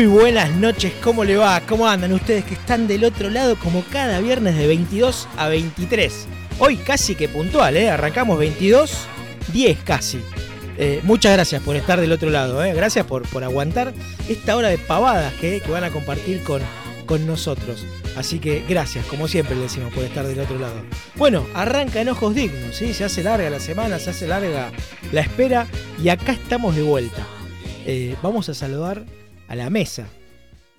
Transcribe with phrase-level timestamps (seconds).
[0.00, 1.60] Muy buenas noches, ¿cómo le va?
[1.60, 6.26] ¿Cómo andan ustedes que están del otro lado como cada viernes de 22 a 23?
[6.58, 7.90] Hoy casi que puntual, ¿eh?
[7.90, 9.06] Arrancamos 22,
[9.52, 10.22] 10 casi.
[10.78, 12.72] Eh, muchas gracias por estar del otro lado, ¿eh?
[12.72, 13.92] Gracias por, por aguantar
[14.26, 16.62] esta hora de pavadas que, que van a compartir con,
[17.04, 17.84] con nosotros.
[18.16, 20.80] Así que gracias, como siempre le decimos, por estar del otro lado.
[21.16, 22.94] Bueno, arranca en ojos dignos, ¿sí?
[22.94, 24.70] Se hace larga la semana, se hace larga
[25.12, 25.66] la espera
[26.02, 27.26] y acá estamos de vuelta.
[27.84, 29.04] Eh, vamos a saludar
[29.50, 30.08] a la mesa.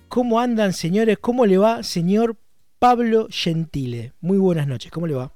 [0.08, 1.18] ¿Cómo andan, señores?
[1.20, 2.36] ¿Cómo le va, señor
[2.78, 4.14] Pablo Gentile?
[4.22, 5.34] Muy buenas noches, ¿cómo le va?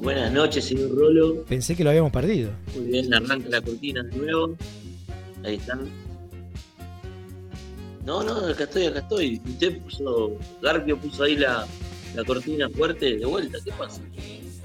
[0.00, 1.44] Buenas noches, señor Rolo.
[1.46, 2.52] Pensé que lo habíamos perdido.
[2.76, 4.56] Muy bien, arranca la cortina de nuevo.
[5.44, 5.80] Ahí están.
[8.04, 9.40] No, no, acá estoy, acá estoy.
[9.44, 11.66] Usted puso, Garpio puso ahí la,
[12.14, 13.58] la cortina fuerte de vuelta.
[13.64, 14.00] ¿Qué pasa?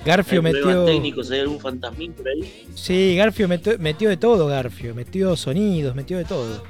[0.06, 0.86] Garfio ¿Hay problemas metió.
[0.86, 1.32] técnicos?
[1.32, 2.68] ¿Hay algún fantasmín por ahí?
[2.74, 4.96] Sí, Garfio metió, metió de todo, Garfio.
[4.96, 6.64] Metió sonidos, metió de todo.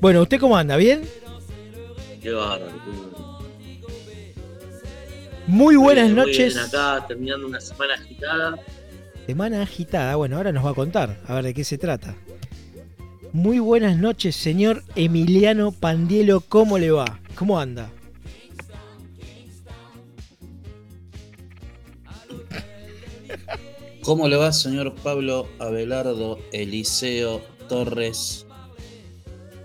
[0.00, 0.76] Bueno, ¿usted cómo anda?
[0.76, 1.02] ¿Bien?
[2.22, 2.72] Qué bárbaro.
[5.46, 6.54] Muy buenas bien, noches.
[6.54, 8.58] Muy bien, acá terminando una semana agitada.
[9.26, 10.16] Semana agitada.
[10.16, 11.18] Bueno, ahora nos va a contar.
[11.26, 12.14] A ver de qué se trata.
[13.32, 16.40] Muy buenas noches, señor Emiliano Pandielo.
[16.40, 17.20] ¿Cómo le va?
[17.34, 17.90] ¿Cómo anda?
[24.02, 28.46] ¿Cómo le va, señor Pablo Abelardo Eliseo Torres?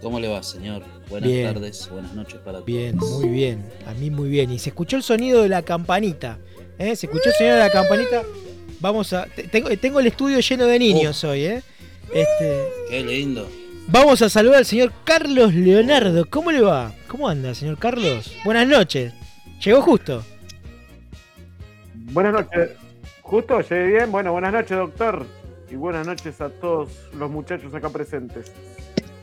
[0.01, 0.83] ¿Cómo le va, señor?
[1.09, 1.53] Buenas Bien.
[1.53, 3.19] tardes, buenas noches para Bien, todos.
[3.19, 3.69] muy bien.
[3.85, 4.51] A mí muy bien.
[4.51, 6.39] Y se escuchó el sonido de la campanita.
[6.79, 6.95] ¿eh?
[6.95, 8.23] Se escuchó el sonido de la campanita.
[8.79, 9.25] Vamos a.
[9.25, 11.63] te- Tengo, tengo el estudio lleno de niños hoy, ¿eh?
[12.11, 13.47] Este, Qué lindo.
[13.87, 16.25] vamos a saludar al señor Carlos Leonardo.
[16.29, 16.93] ¿Cómo le va?
[17.07, 18.33] ¿Cómo anda, señor Carlos?
[18.43, 19.13] Buenas noches.
[19.63, 20.23] Llegó justo.
[21.93, 22.71] Buenas noches.
[23.31, 24.11] Justo, llegué bien.
[24.11, 25.25] Bueno, buenas noches, doctor.
[25.69, 28.51] Y buenas noches a todos los muchachos acá presentes.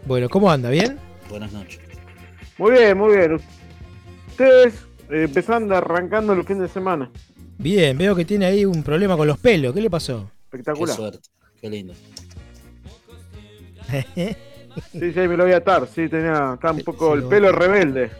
[0.07, 0.71] Bueno, ¿cómo anda?
[0.71, 0.99] ¿Bien?
[1.29, 1.81] Buenas noches.
[2.57, 3.39] Muy bien, muy bien.
[4.29, 4.75] Ustedes
[5.11, 7.11] eh, empezando, arrancando el fin de semana.
[7.59, 9.75] Bien, veo que tiene ahí un problema con los pelos.
[9.75, 10.31] ¿Qué le pasó?
[10.51, 10.97] Qué Espectacular.
[10.97, 11.29] suerte.
[11.61, 11.93] Qué lindo.
[14.93, 15.89] Sí, sí, me lo voy a atar.
[15.93, 18.13] Sí, tenía acá un poco sí, el lo- pelo rebelde.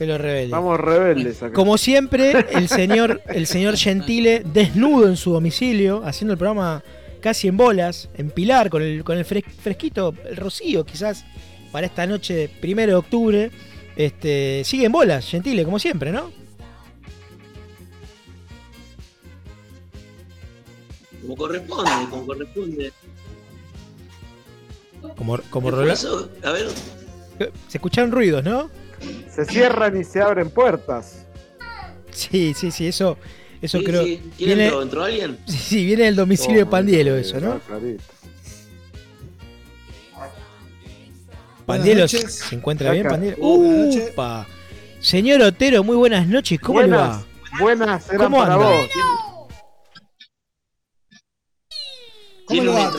[0.00, 0.44] Pelo rebelde.
[0.46, 1.52] Estamos rebeldes acá.
[1.52, 6.82] Como siempre, el señor, el señor Gentile desnudo en su domicilio, haciendo el programa
[7.20, 11.26] casi en bolas, en Pilar, con el, con el fres- fresquito, el rocío quizás,
[11.70, 13.50] para esta noche de primero de octubre.
[13.94, 16.32] Este, sigue en bolas, Gentile, como siempre, ¿no?
[21.20, 22.92] Como corresponde, como corresponde.
[25.14, 26.30] Como, como ¿Qué fue Rola- eso?
[26.42, 26.68] A ver,
[27.68, 28.70] Se escucharon ruidos, ¿no?
[29.30, 31.26] Se cierran y se abren puertas.
[32.10, 33.16] Sí, sí, sí, eso,
[33.62, 34.04] eso sí, creo.
[34.04, 34.20] sí.
[34.36, 34.82] ¿Quién viene, entró?
[34.82, 35.38] ¿Entró alguien?
[35.46, 37.58] sí, sí, viene del domicilio de Oh, Pandielo, sí, eso, ¿no?
[37.60, 38.02] clarito.
[41.66, 43.06] Pandielo se encuentra bien.
[43.06, 43.36] Pandielo.
[43.40, 44.46] Upa.
[45.00, 47.24] Señor Otero, muy buenas noches, ¿cómo le va?
[47.60, 48.66] buenas, ¿Cómo para anda?
[48.66, 48.86] vos.
[52.50, 52.90] Le un va?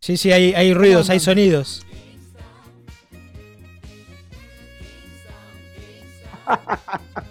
[0.00, 1.84] Sí, sí, hay, hay ruidos, hay sonidos.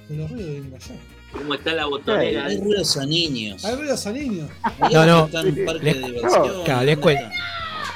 [0.10, 0.96] Los ruidos vienen de allá.
[1.32, 2.46] ¿Cómo está la botonera?
[2.46, 3.64] Hay ruidos a niños.
[3.64, 4.50] Hay ruidos a niños.
[4.92, 5.26] No, no.
[5.26, 6.64] Está en un parque Les- de diversión.
[6.64, 7.24] claro, les ¿dónde cuento.
[7.24, 7.36] está?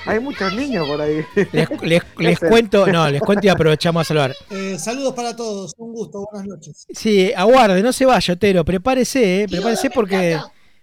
[0.06, 1.26] Hay muchos niños por ahí.
[1.52, 2.50] Les, les- les hacen?
[2.50, 4.36] cuento, no, les cuento y aprovechamos a saludar.
[4.52, 5.74] Eh, saludos para todos.
[5.78, 6.28] Un gusto.
[6.32, 6.86] Buenas noches.
[6.94, 10.38] Sí, aguarde, no se vaya, Otero, prepárese, eh, prepárese porque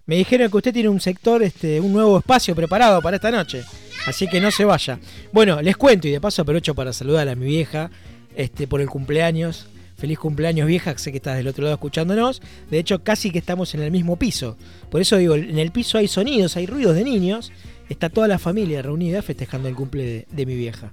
[0.06, 3.62] me dijeron que usted tiene un sector, este, un nuevo espacio preparado para esta noche.
[4.06, 4.98] Así que no se vaya.
[5.30, 7.90] Bueno, les cuento y de paso aprovecho para saludar a mi vieja
[8.34, 9.68] este, por el cumpleaños.
[10.00, 12.40] Feliz cumpleaños vieja, sé que estás del otro lado escuchándonos.
[12.70, 14.56] De hecho, casi que estamos en el mismo piso.
[14.90, 17.52] Por eso digo, en el piso hay sonidos, hay ruidos de niños.
[17.90, 20.92] Está toda la familia reunida festejando el cumple de, de mi vieja.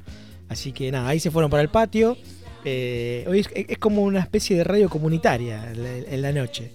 [0.50, 2.18] Así que nada, ahí se fueron para el patio.
[2.66, 6.72] Eh, hoy es, es como una especie de radio comunitaria en la, en la noche.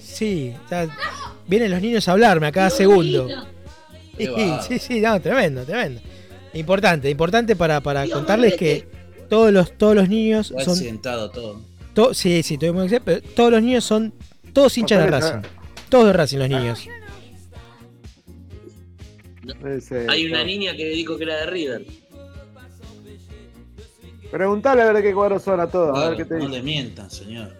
[0.00, 0.54] sí.
[0.70, 0.88] ya
[1.46, 3.28] vienen los niños a hablarme a cada segundo.
[4.66, 6.00] Sí, sí, no, tremendo, tremendo.
[6.54, 8.88] Importante, importante para, para contarles que
[9.28, 10.72] todos los, todos los niños Fue son.
[10.74, 11.60] accidentado todo.
[11.94, 14.12] to- sí, sí, que decir, pero todos los niños son.
[14.52, 15.10] Todos hinchas de.
[15.10, 15.48] Racing.
[15.88, 16.86] Todos de Racing los niños.
[20.08, 21.86] Hay una niña que dijo que era de River.
[24.30, 26.48] Preguntale a ver de qué cuadros son a todos, a ver Claro, qué te no
[26.48, 27.56] le mientan, señor.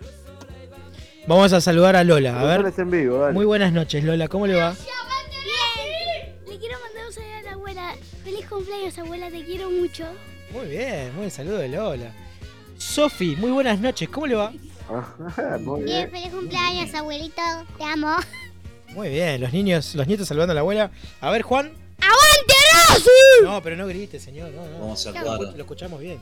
[1.26, 2.30] Vamos a saludar a Lola.
[2.40, 2.58] A ver.
[2.60, 3.32] Preguntales en vivo, dale.
[3.32, 4.28] Muy buenas noches, Lola.
[4.28, 4.72] ¿Cómo le va?
[4.72, 6.36] Bien.
[6.46, 7.94] Le quiero mandar un saludo a la abuela.
[8.24, 9.30] Feliz cumpleaños, abuela.
[9.30, 10.04] Te quiero mucho.
[10.52, 11.30] Muy bien, muy bien.
[11.30, 12.12] Saludo de Lola.
[12.78, 14.08] Sofi, muy buenas noches.
[14.08, 14.52] ¿Cómo le va?
[15.60, 16.10] Muy Bien, bien.
[16.10, 17.42] feliz cumpleaños, abuelito.
[17.76, 18.16] Te amo.
[18.94, 20.90] Muy bien, los niños, los nietos saludando a la abuela.
[21.20, 21.72] A ver, Juan.
[22.00, 22.54] ¡Aguante,
[22.88, 23.44] Rosy!
[23.44, 24.50] No, pero no grite, señor.
[24.52, 24.78] No, no.
[24.78, 25.52] ¿Cómo se Lo, acuerda?
[25.52, 26.18] lo escuchamos bien.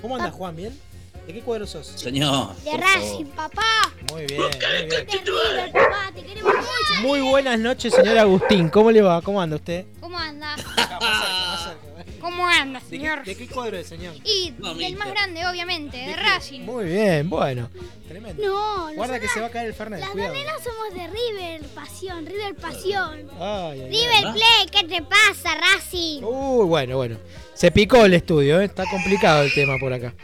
[0.00, 0.54] ¿Cómo andas, Juan?
[0.54, 0.78] ¿Bien?
[1.26, 1.86] ¿De qué cuadro sos?
[1.86, 2.54] Señor.
[2.62, 3.92] De Racing, papá.
[4.12, 5.08] Muy bien, muy bien.
[5.24, 6.10] River, papá.
[6.14, 7.02] Te queremos mucho.
[7.02, 8.68] Muy buenas noches, señor Agustín.
[8.68, 9.22] ¿Cómo le va?
[9.22, 9.86] ¿Cómo anda usted?
[10.00, 10.54] ¿Cómo anda?
[10.76, 11.74] Ah.
[12.22, 13.22] ¿Cómo anda, ¿De señor?
[13.24, 14.14] qué, de qué cuadro es, señor?
[14.24, 14.98] Y No, del mister.
[14.98, 16.16] más grande, obviamente, de qué?
[16.16, 16.60] Racing.
[16.62, 17.68] Muy bien, bueno.
[18.08, 18.42] Tremendo.
[18.42, 20.00] No, Guarda que se va a caer el Fernet.
[20.00, 23.28] Las nenas somos de River, pasión, River, pasión.
[23.40, 23.90] Ay, ay, ay.
[23.90, 24.32] River ¿no?
[24.32, 26.22] Play, ¿qué te pasa, Racing?
[26.22, 27.16] Uy, bueno, bueno.
[27.54, 28.64] Se picó el estudio, ¿eh?
[28.66, 30.14] Está complicado el tema por acá.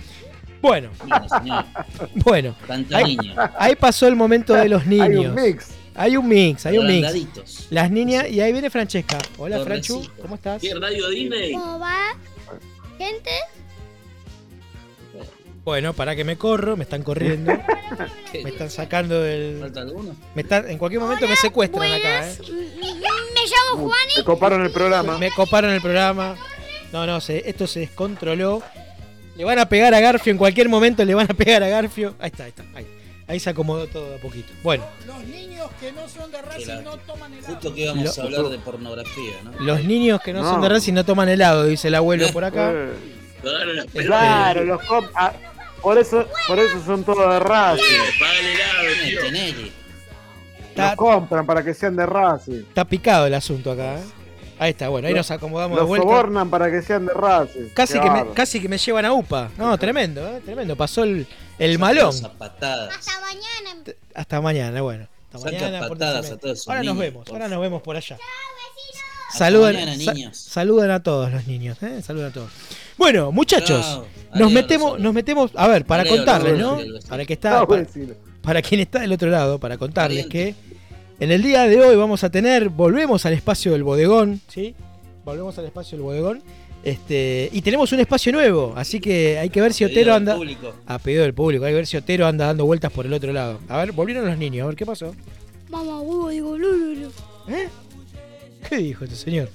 [0.61, 1.65] Bueno, Mira, señor.
[2.15, 2.55] bueno.
[2.67, 3.17] Tanta Ahí,
[3.59, 5.09] ahí pasó el momento de los niños.
[5.09, 5.69] Hay un mix.
[5.99, 7.67] Hay un mix, hay un mix.
[7.71, 9.19] Las niñas, y ahí viene Francesca.
[9.37, 10.09] Hola, Franchu.
[10.23, 10.63] ¿cómo estás?
[10.63, 11.53] ¿Qué radio Disney?
[11.53, 12.17] ¿Cómo va?
[12.99, 13.31] Gente,
[15.65, 17.53] Bueno, para que me corro, me están corriendo,
[18.33, 19.59] me están sacando del.
[19.61, 20.17] ¿Falta alguno?
[20.37, 22.29] Me están, en cualquier momento me secuestran acá.
[22.29, 22.37] ¿eh?
[22.43, 24.13] Mm, mm, Me llamo Juani.
[24.15, 25.19] Se coparon el programa.
[25.19, 26.37] Me coparon el programa.
[26.93, 28.63] No, no, se, esto se descontroló.
[29.37, 32.15] Le van a pegar a Garfio, en cualquier momento le van a pegar a Garfio.
[32.21, 32.65] Ahí está, ahí está.
[32.75, 32.87] Ahí,
[33.29, 34.53] ahí se acomodó todo a poquito.
[34.63, 36.83] Bueno, Los niños que no son de Racing Claro.
[36.83, 37.55] no toman helado.
[37.55, 39.53] Justo que íbamos Lo- a hablar de pornografía, ¿no?
[39.61, 42.73] los niños que no, son de Racing no toman helado, dice el abuelo por acá.
[42.73, 42.93] Eh,
[43.43, 43.87] pelotas.
[44.07, 45.05] Claro, los cop.
[45.15, 45.33] ah,
[45.83, 47.85] por eso, por eso son todos de Racing.
[49.23, 49.73] Tenelli.
[50.71, 52.61] Está, Los compran para que sean de Racing.
[52.69, 53.97] está picado el asunto acá.
[53.97, 54.03] ¿eh?
[54.61, 56.07] Ahí está, bueno, ahí nos acomodamos de Los vuelta.
[56.09, 57.69] sobornan para que sean de Racing.
[57.75, 59.51] Casi que, me, casi que me llevan a UPA.
[59.57, 60.41] No, tremendo, ¿eh?
[60.45, 60.75] tremendo.
[60.77, 61.27] Pasó el,
[61.59, 62.15] el malón.
[62.39, 62.95] Patadas.
[62.97, 63.85] Hasta mañana.
[64.15, 65.07] Hasta mañana, bueno.
[65.33, 65.89] Hasta Saca mañana.
[65.89, 67.51] patadas a todos Ahora nos niños, vemos, por ahora favor.
[67.57, 68.17] nos vemos por allá.
[69.29, 70.37] Hasta Saludan, mañana, sa- niños.
[70.39, 72.01] saludan a todos los niños, ¿eh?
[72.03, 72.51] Saludan a todos.
[72.97, 73.85] Bueno, muchachos,
[74.31, 76.79] nos Adiós, metemos, nos metemos, a ver, para Adiós, contarles, ¿no?
[77.09, 77.87] Para que está, para,
[78.43, 80.55] para quien está del otro lado, para contarles que
[81.21, 84.75] en el día de hoy vamos a tener, volvemos al espacio del bodegón, ¿sí?
[85.27, 86.43] Volvemos al espacio del bodegón.
[86.85, 90.37] Este, y tenemos un espacio nuevo, así que hay que ver si Otero anda.
[90.37, 90.73] público.
[90.87, 93.33] A pedido del público, hay que ver si Otero anda dando vueltas por el otro
[93.33, 93.59] lado.
[93.69, 95.15] A ver, volvieron los niños, a ver qué pasó.
[95.69, 96.69] Mamá, huevo, digo, no.
[97.49, 97.69] ¿Eh?
[98.69, 99.51] ¿Qué dijo este señor?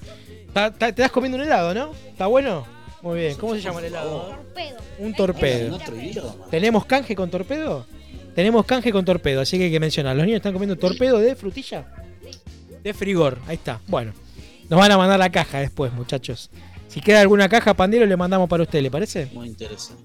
[0.54, 1.92] Ta- te estás comiendo un helado, ¿no?
[2.10, 2.66] ¿Está bueno?
[3.02, 4.28] Muy bien, ¿cómo se llama el helado?
[4.28, 4.78] Torpedo.
[5.00, 5.80] Un torpedo.
[6.52, 7.86] ¿Tenemos canje con torpedo?
[8.36, 10.16] Tenemos canje con torpedo, así que hay que mencionar.
[10.16, 11.86] Los niños están comiendo torpedo de frutilla.
[12.84, 13.80] De frigor, ahí está.
[13.88, 14.12] Bueno,
[14.70, 16.50] nos van a mandar la caja después, muchachos.
[16.94, 19.28] Si queda alguna caja, pandero, le mandamos para usted, ¿le parece?
[19.34, 20.04] Muy interesante.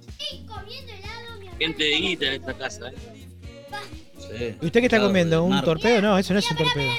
[1.58, 2.94] Gente de guita en esta casa, ¿eh?
[4.18, 4.56] Sí.
[4.60, 5.42] ¿Y usted qué está Claro, comiendo?
[5.44, 6.00] ¿Un torpedo?
[6.02, 6.90] No, eso no es un torpedo.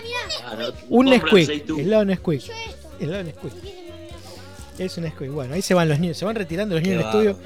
[0.89, 1.43] Un Nesquik.
[1.43, 1.79] aceitú.
[1.79, 2.39] Helado Nesquik.
[2.41, 2.51] Esto.
[2.99, 3.53] Helado Nesquik.
[4.79, 5.29] Es un Nesquik.
[5.31, 6.17] Bueno, ahí se van los niños.
[6.17, 7.39] Se van retirando los niños del estudio.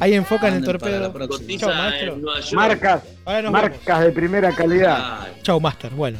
[0.00, 1.12] Ahí enfocan el torpedo.
[1.58, 2.18] Chao, maestro.
[2.52, 3.70] Marcas, Ahora nos vemos.
[3.70, 5.28] marcas de primera calidad.
[5.42, 5.90] Chau, Master.
[5.92, 6.18] Bueno.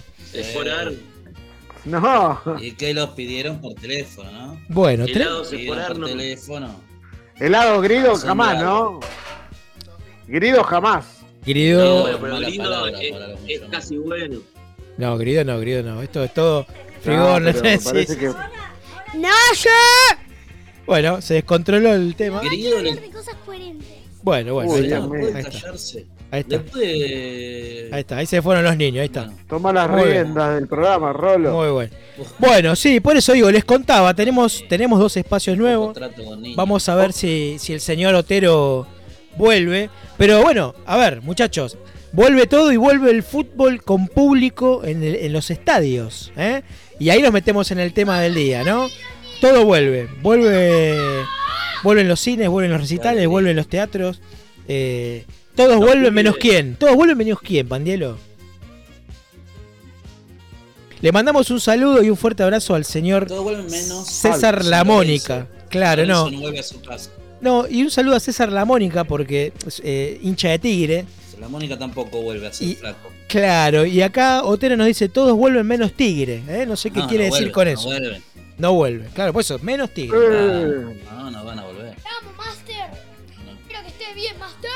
[1.85, 4.61] No, ¿Y qué los pidieron por teléfono, no?
[4.69, 6.07] Bueno, Helados por Pidieron ar, por no.
[6.07, 6.81] teléfono.
[7.41, 9.01] helado grido jamás, ¿no?
[10.29, 11.05] Grido jamás.
[11.21, 12.03] No, Grido.
[12.03, 13.15] bueno, pero palabra es,
[13.49, 14.39] es casi bueno.
[14.97, 16.03] No, grido no, grido no.
[16.03, 16.67] Esto es todo
[17.03, 17.43] frigor.
[17.43, 18.17] No, no sé, sí.
[18.17, 19.71] que ¡No, yo!
[20.87, 22.39] Bueno, se descontroló el tema.
[22.39, 23.89] Hablar de cosas coherentes.
[24.23, 25.09] Bueno, bueno, Uy, ahí está.
[25.09, 25.69] puede Ahí está.
[26.31, 26.59] Ahí está.
[26.59, 27.89] Después de...
[27.93, 28.17] Ahí está.
[28.19, 29.01] Ahí se fueron los niños.
[29.01, 29.31] Ahí está.
[29.49, 30.25] Toma las Muy bien.
[30.25, 31.53] riendas del programa, Rolo.
[31.53, 31.93] Muy bueno.
[32.39, 35.97] Bueno, sí, por eso digo, les contaba, tenemos, tenemos dos espacios nuevos.
[36.57, 38.87] Vamos a ver si, si el señor Otero
[39.37, 39.91] vuelve.
[40.17, 41.77] Pero bueno, a ver, muchachos.
[42.13, 46.31] Vuelve todo y vuelve el fútbol con público en, el- en los estadios.
[46.37, 46.63] ¿eh?
[46.99, 48.89] Y ahí nos metemos en el tema del día, ¿no?
[49.43, 50.09] Todo vuelve.
[50.23, 50.97] Vuelve.
[51.83, 54.21] Vuelven los cines, vuelven los recitales, vuelven los teatros.
[54.69, 56.77] eh, todos vuelven menos quién.
[56.77, 58.17] Todos vuelven menos quién, Pandielo.
[61.01, 63.29] Le mandamos un saludo y un fuerte abrazo al señor
[63.69, 64.07] menos...
[64.09, 65.35] César San La Mónica.
[65.41, 65.67] Lorenzo.
[65.69, 66.31] Claro, no.
[66.31, 67.11] Vuelve a su casa.
[67.41, 71.05] No, y un saludo a César La Mónica porque eh, hincha de Tigre.
[71.41, 73.11] La Mónica tampoco vuelve a ser Y- flaco.
[73.27, 76.43] Claro, y acá Otero nos dice, todos vuelven menos tigre.
[76.49, 76.67] ¿eh?
[76.69, 77.85] No sé qué No, quiere no decir vuelven, con no eso.
[77.89, 78.23] vuelven.
[78.63, 79.09] No vuelve.
[79.13, 80.17] Claro, por eso, menos tigre.
[80.23, 81.97] Eh, No, no van a volver.
[82.05, 82.77] Vamos, Master.
[83.45, 83.51] No.
[83.53, 84.71] Espero que esté bien, Master.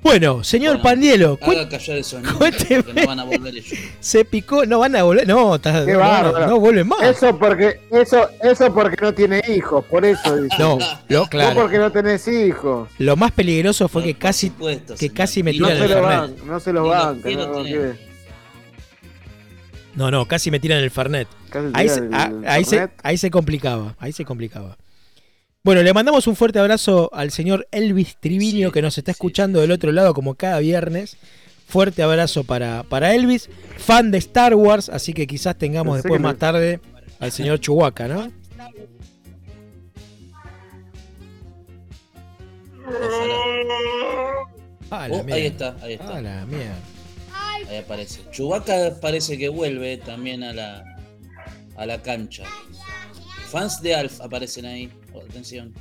[0.00, 1.98] Bueno, señor Bueno, Pandielo, Haga callar
[2.38, 2.84] cuénteme.
[2.94, 3.76] no van a volver ellos.
[3.98, 5.26] se picó, no van a volver.
[5.26, 7.02] No, está- no, no, no vuelven más.
[7.02, 10.56] Eso porque, eso, eso porque no tiene hijos, por eso dice.
[10.60, 10.78] No,
[11.08, 11.60] lo, Vos claro.
[11.62, 12.88] porque no tenés hijos.
[12.98, 15.14] Lo más peligroso fue que casi, supuesto, que señor.
[15.16, 17.92] casi me No no se, lo van, no se los quiero no, tener.
[17.98, 18.07] ¿qué?
[19.98, 21.26] No, no, casi me tiran el Fernet.
[21.50, 23.00] Casi Ahí, tiran se, el ah, ahí, se, Fernet.
[23.02, 24.78] ahí se complicaba, ahí se complicaba.
[25.64, 29.16] Bueno, le mandamos un fuerte abrazo al señor Elvis Triviño Sí, que nos está sí.
[29.16, 31.16] escuchando del otro lado como cada viernes.
[31.66, 36.20] Fuerte abrazo para, para Elvis, fan de Star Wars, así que quizás tengamos Pensé después
[36.20, 36.80] me- más tarde
[37.18, 38.32] al señor Chewbacca, ¿no?
[42.86, 43.42] Ojalá.
[44.90, 46.16] A la Oh, ahí está, ahí está.
[46.16, 46.76] A la mierda.
[47.68, 48.20] Ahí aparece.
[48.30, 50.84] Chubaca parece que vuelve también a la,
[51.76, 52.44] a la cancha.
[53.50, 54.90] Fans de Alf aparecen ahí.
[55.12, 55.72] Oh, atención.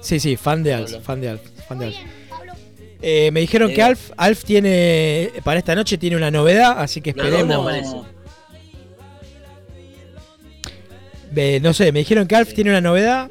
[0.00, 1.04] Sí, sí, fan de Alf, Pablo.
[1.04, 1.96] fan de Alf, fan de Alf.
[3.02, 7.00] Eh, me dijeron Eh, que Alf, Alf tiene, para esta noche tiene una novedad, así
[7.00, 7.66] que esperemos.
[11.36, 13.30] Eh, no sé, me dijeron que Alf tiene una novedad.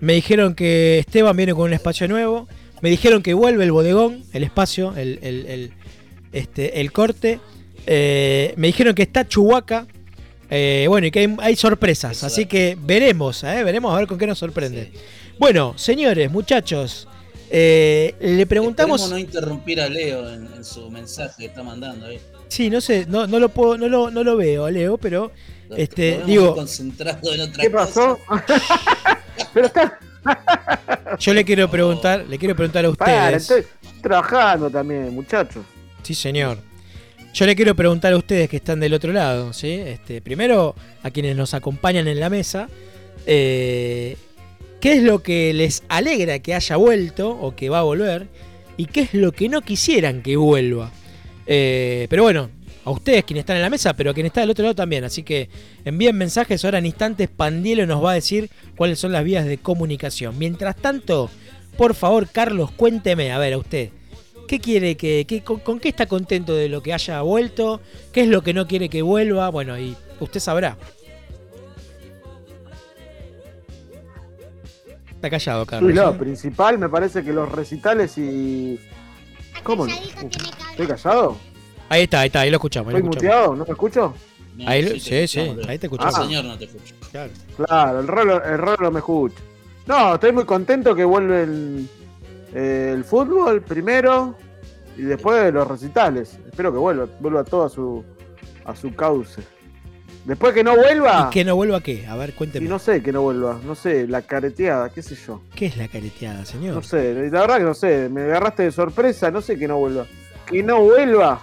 [0.00, 2.48] Me dijeron que Esteban viene con un espacio nuevo.
[2.82, 5.72] Me dijeron que vuelve el bodegón, el espacio, el, el- el-
[6.32, 7.40] este, el corte.
[7.86, 9.86] Eh, me dijeron que está Chuhuaca.
[10.50, 12.16] Eh, bueno, y que hay, hay sorpresas.
[12.16, 12.48] Eso así da.
[12.48, 13.62] que veremos, ¿eh?
[13.64, 14.90] veremos a ver con qué nos sorprende.
[14.92, 14.98] Sí.
[15.38, 17.06] Bueno, señores, muchachos,
[17.50, 19.00] eh, le preguntamos.
[19.00, 22.18] Esperemos no interrumpir a Leo en, en su mensaje que está mandando ahí.
[22.48, 25.30] Sí, no sé, no, no lo puedo, no lo, no lo veo, Leo, pero
[25.68, 28.18] Lo- Este, lo digo- concentrado en otra ¿Qué pasó?
[29.54, 29.98] Pero está.
[31.18, 33.50] yo le quiero preguntar, le quiero preguntar a Para, ustedes.
[33.50, 35.64] estoy trabajando también, muchachos.
[36.02, 36.58] Sí, señor.
[37.32, 39.70] Yo le quiero preguntar a ustedes que están del otro lado, ¿sí?
[39.70, 42.68] Este, primero, a quienes nos acompañan en la mesa,
[43.26, 44.16] eh,
[44.80, 48.26] ¿qué es lo que les alegra que haya vuelto o que va a volver?
[48.76, 50.90] ¿Y qué es lo que no quisieran que vuelva?
[51.46, 52.50] Eh, pero bueno,
[52.84, 55.04] a ustedes quienes están en la mesa, pero a quien está del otro lado también.
[55.04, 55.48] Así que
[55.84, 57.28] envíen mensajes ahora en instantes.
[57.28, 60.36] Pandielo nos va a decir cuáles son las vías de comunicación.
[60.36, 61.30] Mientras tanto,
[61.76, 63.90] por favor, Carlos, cuénteme, a ver, a usted.
[64.50, 67.80] ¿Qué quiere que, qué- con, con qué está contento de lo que haya vuelto?
[68.10, 69.48] ¿Qué es lo que no quiere que vuelva?
[69.48, 70.76] Bueno, y usted sabrá.
[75.12, 75.94] Está callado, Carlos.
[75.94, 76.14] Lo ¿eh?
[76.18, 78.80] principal me parece que los recitales y.
[79.62, 80.26] ¿Cómo Uf, que.
[80.72, 81.36] ¿Estoy callado?
[81.88, 82.92] Ahí está, ahí está, ahí lo escuchamos.
[82.92, 83.36] Ahí ¿Estoy lo escuchamos.
[83.38, 83.56] muteado?
[83.56, 84.14] ¿No me escucho?
[84.56, 85.52] No, Ahí lo- te sí, sí, Leo.
[85.68, 86.14] ahí te El escuchamos.
[86.16, 86.22] Ah.
[86.24, 86.94] señor no te escucha.
[87.12, 87.30] Claro.
[87.56, 89.36] Claro, el rolo, el rolo me escucha.
[89.86, 91.88] No, estoy muy contento que vuelve el,
[92.54, 94.36] el fútbol primero
[94.96, 96.38] y después los recitales.
[96.48, 98.04] Espero que vuelva, vuelva todo a su,
[98.64, 99.42] a su cauce.
[100.24, 102.06] Después que no vuelva, ¿Y que no vuelva qué?
[102.06, 102.68] A ver, y cuénteme.
[102.68, 105.40] no sé que no vuelva, no sé, la careteada, qué sé yo.
[105.54, 106.74] ¿Qué es la careteada, señor?
[106.74, 109.78] No sé, la verdad que no sé, me agarraste de sorpresa, no sé que no
[109.78, 110.06] vuelva.
[110.46, 111.40] Que no vuelva.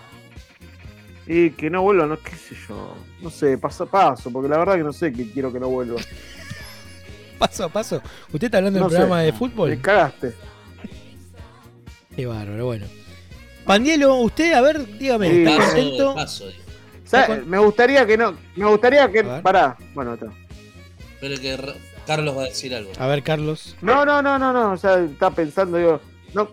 [1.25, 2.93] Y que no vuelva, no qué sé yo.
[3.21, 5.69] No sé, paso a paso, porque la verdad que no sé que quiero que no
[5.69, 5.99] vuelva.
[7.39, 8.01] Paso a paso.
[8.33, 8.97] ¿Usted está hablando No del sé.
[8.97, 9.79] programa de Me fútbol?
[9.81, 10.33] cagaste.
[12.17, 12.87] Qué bárbaro, bueno.
[13.63, 15.43] Pandielo, usted, a ver, dígame, Sí.
[15.43, 16.45] ¿está Paso,
[17.27, 17.45] contento?
[17.45, 18.35] Me gustaría que no.
[18.55, 19.23] Me gustaría que.
[19.23, 19.77] Pará.
[19.93, 20.33] Bueno, está.
[21.21, 21.57] Pero que
[22.07, 22.91] Carlos va a decir algo.
[22.97, 23.75] A ver, Carlos.
[23.81, 24.71] No, no, no, no, no.
[24.71, 26.01] O sea, está pensando, digo.
[26.33, 26.49] No.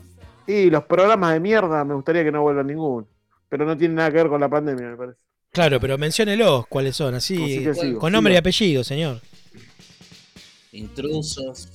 [0.46, 3.06] Y los programas de mierda, me gustaría que no vuelvan ninguno.
[3.48, 5.18] Pero no tiene nada que ver con la pandemia, me parece.
[5.50, 9.22] Claro, pero menciónelos cuáles son, así, Así que sigo, con nombre y apellido, señor.
[10.72, 11.68] Intrusos.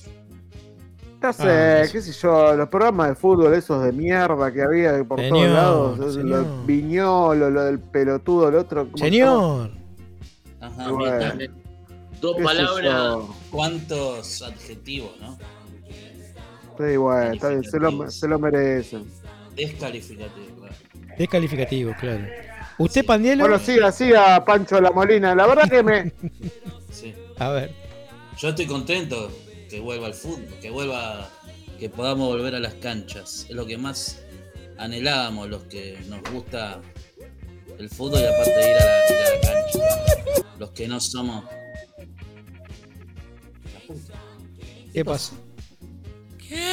[1.22, 1.92] No sé, Ah, eso.
[1.92, 5.52] qué sé yo, los programas de fútbol esos de mierda que había por Señor, todos
[5.52, 5.98] lados.
[5.98, 6.44] Lo señor.
[6.46, 8.88] del viñolo, lo del pelotudo, el otro.
[8.96, 9.70] Señor,
[10.60, 11.32] Ajá, Bueno.
[12.20, 13.18] Dos ¿Qué sé palabras.
[13.50, 15.38] ¿Cuántos adjetivos, no?
[16.78, 19.04] Sí, bueno, está bien, se lo, se lo merecen.
[19.56, 20.74] Descalificativo, claro.
[21.18, 22.24] descalificativo, claro.
[22.78, 23.06] ¿Usted, Sí.
[23.06, 23.44] Pandielo?
[23.44, 25.34] Bueno, siga, siga, Pancho La Molina.
[25.34, 26.12] La verdad que me.
[26.90, 27.14] Sí.
[27.38, 27.70] A ver,
[28.38, 29.30] Yo estoy contento
[29.70, 31.30] que vuelva al fútbol, que vuelva,
[31.78, 33.46] que podamos volver a las canchas.
[33.48, 34.20] Es lo que más
[34.76, 36.80] anhelábamos los que nos gusta
[37.78, 39.78] el fútbol y aparte de ir a la, ir a la cancha.
[40.58, 41.44] Los que no somos.
[46.38, 46.64] ¿qué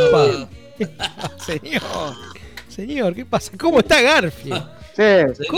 [0.00, 0.48] o no?
[1.44, 2.16] Señor,
[2.68, 3.52] señor, ¿qué pasa?
[3.58, 4.77] ¿Cómo está Garfield?
[4.98, 5.04] Sí,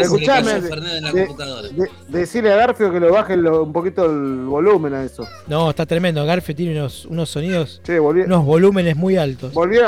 [0.00, 0.60] escuchame.
[0.60, 5.26] de- decirle a Garfio que lo baje lo- un poquito el volumen a eso.
[5.46, 6.26] No, está tremendo.
[6.26, 9.54] Garfield tiene unos, unos sonidos, unos volúmenes muy altos.
[9.54, 9.86] Volvió.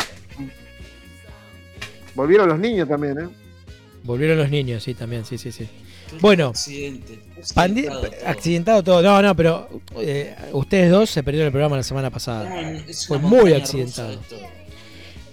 [2.15, 3.29] Volvieron los niños también, ¿eh?
[4.05, 5.69] Volvieron los niños, sí, también, sí, sí, sí.
[6.21, 6.49] Bueno.
[6.49, 7.19] Accidente.
[7.39, 8.11] Accidentado todo.
[8.27, 9.03] accidentado todo.
[9.03, 12.51] No, no, pero eh, ustedes dos se perdieron el programa la semana pasada.
[13.07, 14.19] Fue muy accidentado.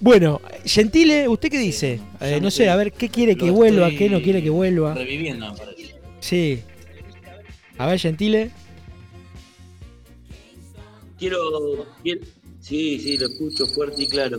[0.02, 2.00] Bueno, Gentile, ¿usted qué dice?
[2.22, 3.90] Eh, no sé, a ver, ¿qué quiere que vuelva?
[3.90, 4.94] ¿Qué no quiere que vuelva?
[4.94, 5.96] Reviviendo, me parece.
[6.22, 6.60] Sí.
[7.78, 8.52] A ver, Gentile.
[11.18, 12.22] Quiero, quiero-
[12.62, 14.38] Sí, sí, lo escucho fuerte y claro.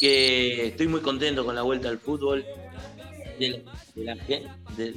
[0.00, 2.44] Que estoy muy contento con la vuelta al fútbol.
[3.38, 3.58] De la,
[3.94, 4.14] de la
[4.76, 4.94] de-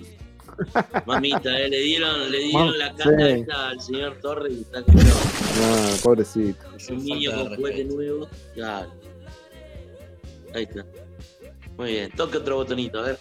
[1.05, 3.39] Mamita, eh, le dieron, le dieron Mam- la sí.
[3.41, 6.59] esta al señor Torres y está como Ah, pobrecito.
[6.77, 8.27] es un niño con juguete nuevo.
[8.53, 8.91] Claro.
[10.53, 10.85] Ahí está.
[11.77, 13.19] Muy bien, toque otro botonito, a ver.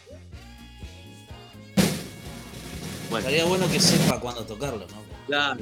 [3.11, 5.03] Bueno, Estaría bueno que sepa cuándo tocarlo, ¿no?
[5.27, 5.61] claro.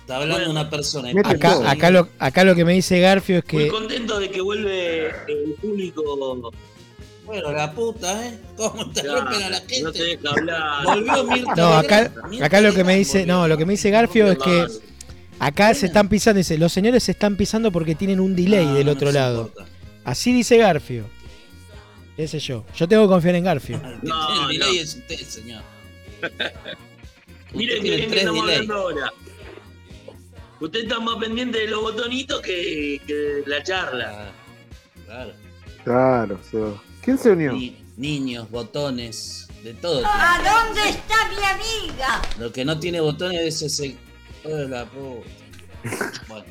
[0.00, 0.50] Está hablando Bueno.
[0.50, 1.12] una persona.
[1.14, 3.68] Mete Acá, acá, lo, acá lo que me dice Garfio es Muy que.
[3.68, 6.50] contento de que vuelve el público.
[7.30, 8.38] Bueno, la puta, ¿eh?
[8.56, 9.82] ¿Cómo te Claro, rompen a la gente?
[9.82, 10.84] No te deja hablar.
[10.84, 12.12] Volvió Mirta No, acá,
[12.42, 13.24] acá lo que me dice.
[13.24, 14.66] No, lo que me dice Garfio es que
[15.38, 16.38] acá se están pisando.
[16.38, 19.42] Dice, los señores se están pisando porque tienen un delay No, del otro lado.
[19.48, 19.70] importa.
[20.04, 21.04] Así dice Garfio.
[22.16, 22.64] Ese yo.
[22.76, 23.80] Yo tengo que confiar en Garfio.
[24.02, 24.82] No, el delay no.
[24.82, 25.62] es usted, señor.
[27.54, 28.56] Miren Usted que estamos delay.
[28.60, 29.12] hablando ahora.
[30.60, 34.26] Usted está más pendiente de los botonitos que, que de la charla.
[34.28, 34.32] Ah,
[35.06, 35.32] Claro.
[35.84, 36.82] Claro, va.
[37.10, 37.52] ¿Quién se unió?
[37.54, 40.00] Ni- niños, botones, de todo.
[40.06, 40.48] ¿A tiene.
[40.48, 42.22] dónde está mi amiga?
[42.38, 43.96] Lo que no tiene botones es ese.
[44.44, 45.28] Oh, la puta.
[46.28, 46.44] Bueno,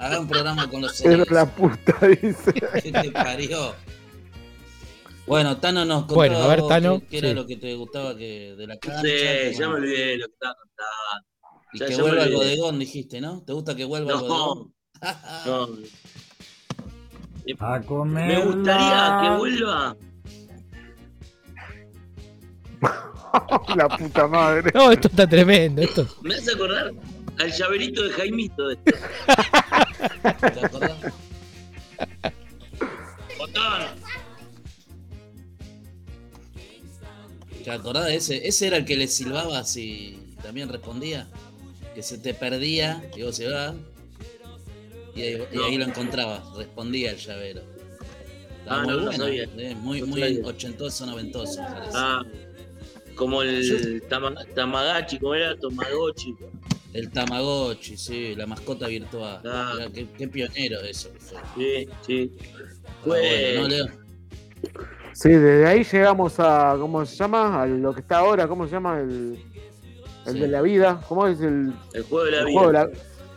[0.00, 1.30] haga un programa con los señores.
[1.30, 2.52] la puta, dice.
[2.82, 3.72] ¿Qué te parió?
[5.28, 8.16] Bueno, Tano nos contó Bueno, a ver, Tano, qué, qué era lo que te gustaba
[8.16, 9.00] que de la cancha.
[9.00, 11.68] Sí, que, ya me olvidé lo que estaba contando.
[11.72, 12.36] y ya- que ya vuelva el olvidé.
[12.56, 13.42] bodegón, dijiste, ¿no?
[13.46, 14.74] ¿Te gusta que vuelva el No, bodegón?
[15.46, 15.68] no.
[17.60, 18.44] A Me comer.
[18.46, 19.96] gustaría que vuelva.
[23.76, 24.70] la puta madre.
[24.74, 25.82] No, esto está tremendo.
[25.82, 26.06] Esto.
[26.22, 26.92] Me hace acordar
[27.38, 28.92] al llaverito de Jaimito de esto.
[30.40, 30.92] ¿Te acordás?
[33.38, 33.82] Botón.
[37.64, 38.46] ¿Te acordás de ese?
[38.46, 41.28] Ese era el que le silbabas y también respondía.
[41.94, 43.74] Que se te perdía vos se va.
[45.14, 47.62] Y ahí, y ahí lo encontrabas, respondía el llavero.
[48.60, 49.42] Estaba Ah, muy no, no bueno, sabía.
[49.58, 50.46] eh, muy, No muy sabía.
[50.46, 51.92] ochentoso, noventoso, me parece.
[51.94, 52.22] Ah,
[53.14, 56.34] como el tama- Tamagotchi, como era Tamagotchi.
[56.94, 59.40] El Tamagotchi, sí, la mascota virtual.
[59.44, 59.72] Ah.
[59.76, 61.38] Mirá, qué, qué pionero eso que fue.
[61.56, 62.32] Sí, sí.
[63.04, 63.86] Fue- bueno, ¿no, Leo?
[65.12, 66.74] Sí, desde ahí llegamos a.
[66.78, 67.62] ¿Cómo se llama?
[67.62, 68.48] A lo que está ahora.
[68.48, 68.98] ¿Cómo se llama?
[69.00, 69.38] El,
[70.26, 70.38] el Sí.
[70.40, 71.00] de la vida.
[71.08, 72.58] ¿Cómo es el, El juego de la el vida.
[72.58, 72.90] juego de la.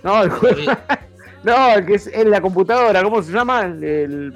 [0.04, 0.58] No, el juego.
[1.43, 3.04] No, el que es en la computadora.
[3.04, 3.62] ¿Cómo se llama?
[3.65, 4.34] El.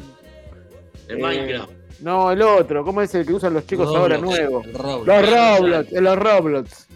[1.10, 1.72] eh, Minecraft.
[2.02, 2.84] No, el otro.
[2.84, 4.66] ¿Cómo es el que usan los chicos ahora Roblox, nuevos?
[4.66, 5.08] el Roblox.
[5.08, 5.92] Los Roblox.
[5.94, 6.88] eh, Los Roblox.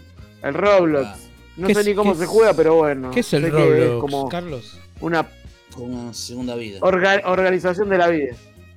[0.42, 1.06] El Roblox.
[1.08, 1.16] Ah.
[1.56, 3.10] No ¿Qué sé es- ni cómo se es- juega, pero bueno.
[3.10, 4.78] ¿Qué es el Roblox, como Carlos?
[5.00, 5.26] una
[5.74, 6.80] Como segunda vida.
[6.80, 8.34] orga- organización de la vida.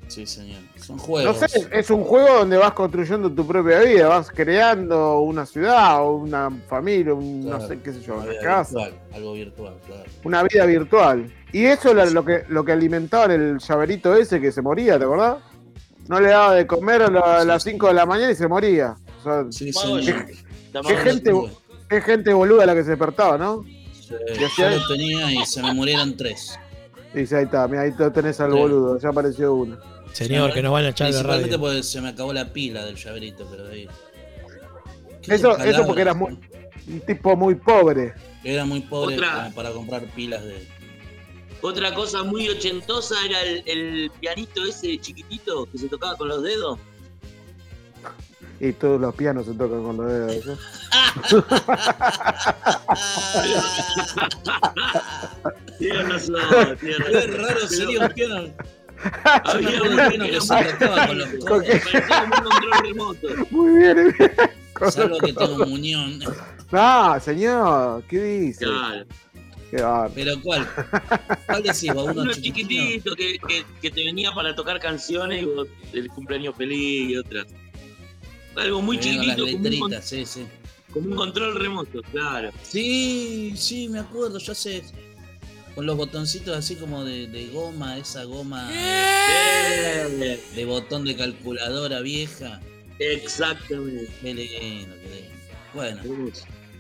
[0.10, 0.60] Sí, señor.
[0.76, 1.38] Son No juegos.
[1.38, 6.14] sé, es un juego donde vas construyendo tu propia vida, vas creando una ciudad o
[6.18, 10.04] una familia, un, no sé qué sé yo, una casa, virtual, algo virtual, claro.
[10.24, 11.32] una vida virtual.
[11.54, 15.06] Y eso era lo que, lo que alimentaba el llaverito ese que se moría, ¿te
[15.06, 15.38] acordás?
[16.08, 18.48] No le daba de comer a, la- a las 5 de la mañana y se
[18.48, 18.96] moría.
[19.20, 20.14] O sea, Sí, qué Tamagotchi.
[21.04, 21.32] gente,
[21.88, 23.62] qué gente boluda la que se despertaba, ¿no?
[23.64, 24.16] Sí,
[24.58, 26.58] yo lo tenía y se me murieron tres.
[27.14, 28.58] Dice, ahí está, mira, ahí te tenés al Sí.
[28.58, 29.78] boludo, ya apareció uno.
[30.14, 31.60] Señor, que nos van a echar de radio.
[31.60, 33.88] porque se me acabó la pila del llaverito, pero ahí.
[35.22, 36.38] ¿Qué Eso- eso porque eras muy-?
[36.88, 38.14] Un tipo muy pobre.
[38.44, 39.18] Era muy pobre
[39.56, 40.68] para comprar pilas de.
[41.62, 46.42] Otra cosa muy ochentosa era el, el pianito ese chiquitito que se tocaba con los
[46.42, 46.80] dedos.
[48.62, 50.46] Y todos los pianos se tocan con los dedos.
[50.46, 50.58] ¿no?
[55.80, 56.38] Tienes razón,
[57.38, 58.44] raro sería un piano.
[59.44, 61.64] Había Yo acuerdo que se muy tocaba con los codos.
[61.66, 63.28] parecía como un control remoto.
[63.52, 64.32] Muy bien, bien.
[64.74, 66.20] Con Salvo que tengo muñón.
[66.72, 68.66] Ah, señor, ¿qué dice?
[68.66, 69.06] Claro.
[69.72, 70.12] Qué.
[70.16, 70.68] Pero ¿cuál?
[71.46, 72.06] ¿Cuál decís vos?
[72.12, 73.16] Uno Uno chiquitito.
[73.16, 77.48] que, que, que te venía para tocar canciones y vos, el cumpleaños feliz y otras.
[78.56, 80.48] Algo muy vieron las chiquitito, como un, letritas, sí, sí.
[80.92, 82.50] como un control remoto, claro.
[82.64, 84.84] Sí, sí, me acuerdo, ya sé.
[85.80, 92.60] Con los botoncitos así como de, de goma, esa goma de botón de calculadora vieja.
[93.00, 94.12] Exactamente.
[94.22, 95.32] Qué lindo, qué lindo.
[95.74, 96.02] Bueno,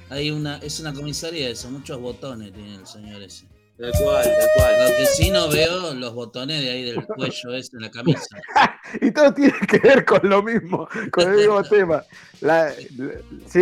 [0.09, 3.45] hay una, es una comisaría eso, muchos botones tiene el señor ese.
[3.79, 4.73] Tal cual, tal cual.
[4.91, 8.27] Lo que sí no veo los botones de ahí del cuello ese en la camisa.
[9.01, 12.03] Y todo tiene que ver con lo mismo, con el mismo tema.
[12.41, 13.13] La- la-
[13.47, 13.61] sí,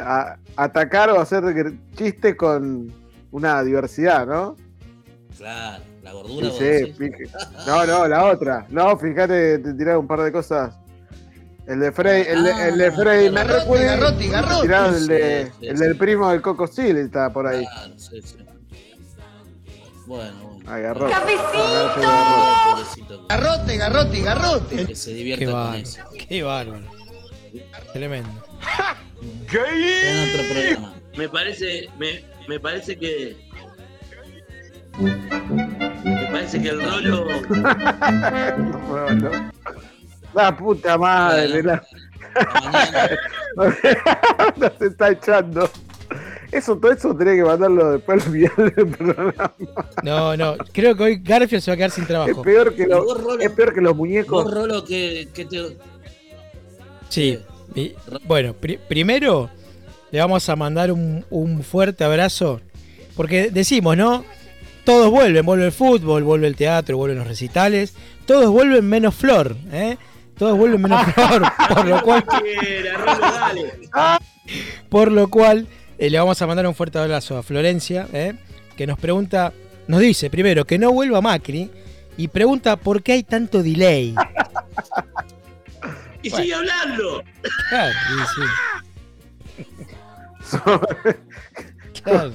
[0.00, 1.42] a- atacar o hacer
[1.96, 2.94] chistes con
[3.32, 4.56] una diversidad, ¿no?
[5.38, 6.50] Claro, la gordura.
[6.50, 7.10] Sí, vos sí,
[7.66, 8.66] No, no, la otra.
[8.70, 10.74] No, fíjate, te tiré un par de cosas.
[11.66, 13.82] El de Frey, el de, el de Ah, Frey Mercury.
[13.82, 14.62] Garrote, Garrote.
[14.62, 15.82] Tiraron el, de, Sí, sí, el sí.
[15.84, 17.64] del primo del Coco Seal está por ahí.
[17.66, 18.36] Claro, sí, sí.
[20.06, 20.70] Bueno, bueno.
[20.70, 21.08] Agarró.
[22.70, 24.86] Pobrecito, Garrote, garrote, garrote.
[24.86, 26.02] Que se Qué divierta con eso.
[26.28, 26.86] Qué bárbaro.
[27.92, 28.30] Tremendo.
[29.22, 30.94] En otro programa.
[31.16, 33.45] Me parece, me, me parece que.
[34.98, 37.26] Me parece que el rolo.
[37.48, 39.30] No, no.
[40.34, 41.82] La puta madre, la...
[44.56, 45.68] Nos está echando.
[46.52, 49.52] Eso, todo eso tenés que mandarlo después al final del programa.
[50.02, 50.56] No, no.
[50.72, 52.42] Creo que hoy Garfield se va a quedar sin Es trabajo.
[52.42, 53.40] peor que, los- Vos, Rolo.
[53.42, 54.50] es peor que los vos, muñecos.
[54.52, 55.76] Rolo, que, que te.
[57.08, 57.38] Sí.
[57.74, 59.50] Y, bueno, pri- primero
[60.10, 62.60] le vamos a mandar un, un fuerte abrazo.
[63.16, 64.24] Porque decimos, ¿no?
[64.86, 67.94] Todos vuelven, vuelve el fútbol, vuelve el teatro, vuelven los recitales.
[68.24, 69.96] Todos vuelven menos Flor, ¿eh?
[70.38, 71.42] Todos vuelven menos Flor.
[71.74, 72.24] Por lo cual,
[74.88, 75.66] por lo cual
[75.98, 78.34] eh, le vamos a mandar un fuerte abrazo a Florencia, ¿eh?
[78.76, 79.52] que nos pregunta,
[79.88, 81.68] nos dice primero que no vuelva Macri
[82.16, 84.14] y pregunta por qué hay tanto delay.
[86.22, 87.24] Y sigue hablando.
[87.70, 88.18] Claro, y
[90.46, 90.56] sí,
[92.04, 92.32] claro.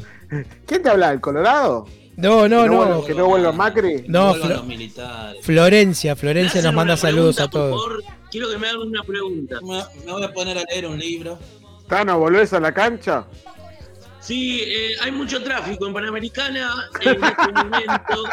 [0.65, 1.13] ¿Quién te habla?
[1.13, 1.87] ¿El Colorado?
[2.17, 2.75] No, no, ¿Que no.
[2.77, 4.03] vuelva- ¿Que no vuelva Macri?
[4.07, 5.43] No, Flo- los militares.
[5.45, 7.81] Florencia, ¿Me Florencia nos manda saludos a por todos.
[7.81, 8.03] favor?
[8.29, 9.59] Quiero que me hagan una pregunta.
[9.61, 11.39] Me, me voy a poner a leer un libro.
[11.87, 13.25] Tano, ¿volvés a la cancha?
[14.19, 18.23] Sí, eh, hay mucho tráfico en Panamericana en este momento.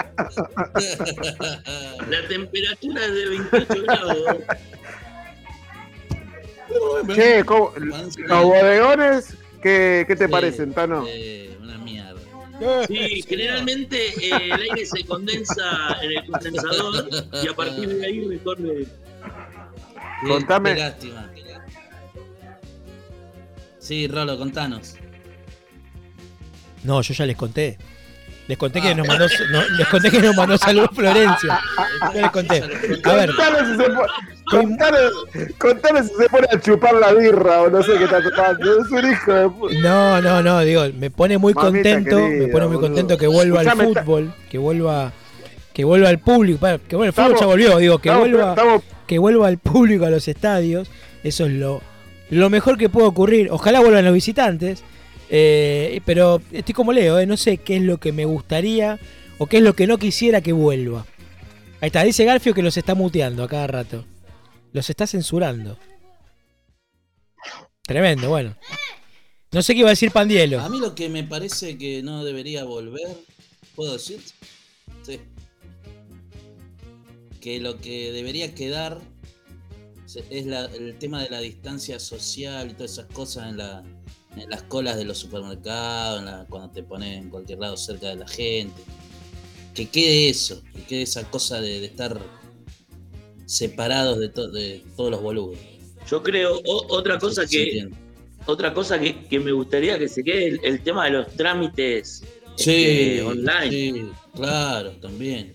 [2.09, 4.19] La temperatura es de 28 grados.
[7.15, 9.35] Che, ¿cómo- ¿los bodegones?
[9.63, 11.05] ¿Qué, qué te Sí, parecen, Tano?
[11.09, 11.58] eh.
[12.89, 17.09] Sí, generalmente eh, el aire se condensa en el condensador
[17.43, 18.87] y a partir de ahí recorre.
[20.23, 20.75] Qué- Contame.
[20.75, 21.31] Qué lástima.
[23.79, 24.97] Sí, Rolo, contanos.
[26.85, 27.79] No, yo ya les conté.
[28.49, 31.61] Les conté que nos mandó, no, les conté que nos mandó saludos Florencia.
[32.15, 32.63] Ya les conté.
[33.05, 34.09] A ver, Contanos si, se pone,
[34.51, 35.13] contanos,
[35.59, 38.81] contanos si se pone a chupar la birra o no sé qué está tocando.
[38.81, 39.75] Es un hijo de puta.
[39.81, 42.81] no, no, no, digo, me pone muy Mamita contento, me pone muy boludo.
[42.81, 45.13] contento que vuelva al Escuchame, fútbol, que vuelva,
[45.75, 48.51] que vuelva al público, que bueno, el fútbol Estamos- ya volvió, digo, que estamos- vuelva,
[48.51, 50.91] estamos- que vuelva al público a los estadios,
[51.23, 51.83] eso es lo,
[52.31, 53.49] lo mejor que puede ocurrir.
[53.51, 54.83] Ojalá vuelvan los visitantes,
[55.31, 58.99] eh, pero estoy como Leo, eh, no sé qué es lo que me gustaría
[59.39, 61.07] o qué es lo que no quisiera que vuelva.
[61.81, 64.05] Ahí está, dice Garfio que los está muteando a cada rato.
[64.73, 65.79] Los está censurando.
[67.83, 68.57] Tremendo, bueno.
[69.53, 70.61] No sé qué iba a decir Pandielo.
[70.61, 73.17] A mí lo que me parece que no debería volver,
[73.75, 74.21] ¿puedo decir?
[75.03, 75.21] Sí.
[77.41, 79.01] Que lo que debería quedar
[80.31, 83.85] es el tema de la distancia social y todas esas cosas en, la-
[84.41, 88.09] en las colas de los supermercados, en la- cuando te pones en cualquier lado cerca
[88.09, 88.81] de la gente.
[89.75, 92.19] Que quede eso, que quede esa cosa de, de estar
[93.47, 95.59] separados de, to- de todos los boludos.
[96.11, 97.89] Yo creo, o- otra cosa que
[98.47, 102.23] otra cosa que, que me gustaría que se quede el, el tema de los trámites
[102.57, 102.73] Sí,
[103.19, 103.71] este, online.
[103.71, 105.53] sí, claro, también.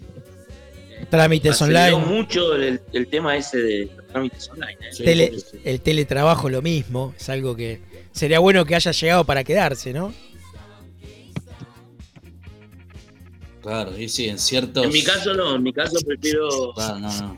[1.10, 2.16] Trámites Aceleró online.
[2.16, 4.78] mucho el, el tema ese de los trámites online.
[4.82, 5.04] ¿eh?
[5.04, 5.34] Tele-
[5.66, 7.14] el teletrabajo lo mismo.
[7.20, 7.82] Es algo que
[8.14, 10.14] sería bueno que haya llegado para quedarse, ¿no?
[13.62, 14.86] Claro, y sí, en ciertos.
[14.86, 17.38] En mi caso no, en mi caso prefiero Claro, no, no.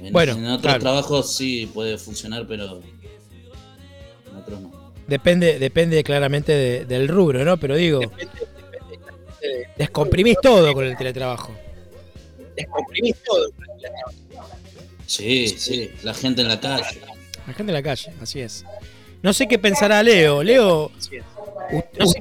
[0.00, 0.80] En, Bueno, en otros claro.
[0.80, 2.80] trabajos sí puede funcionar, pero
[4.30, 4.92] en otros no.
[5.06, 7.58] Depende, depende claramente de- del rubro, ¿no?
[7.58, 8.00] Pero digo,
[9.76, 11.54] descomprimís todo con el teletrabajo.
[15.06, 17.00] Sí, sí, la gente en la calle.
[17.46, 18.64] La gente en la calle, así es.
[19.24, 20.42] No sé qué pensará Leo.
[20.42, 20.90] Leo.
[21.72, 22.12] u- u-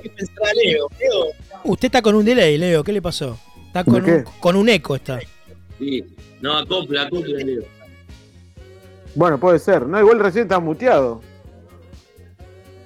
[1.66, 2.82] Usted está con un delay, Leo.
[2.84, 3.38] ¿Qué le pasó?
[3.68, 4.30] Está con, ¿De un, qué?
[4.40, 5.20] con un eco, está.
[5.78, 6.02] Sí.
[6.40, 7.64] No, acopla, acopla, Leo.
[9.16, 9.86] Bueno, puede ser.
[9.86, 11.22] No, igual recién está muteado.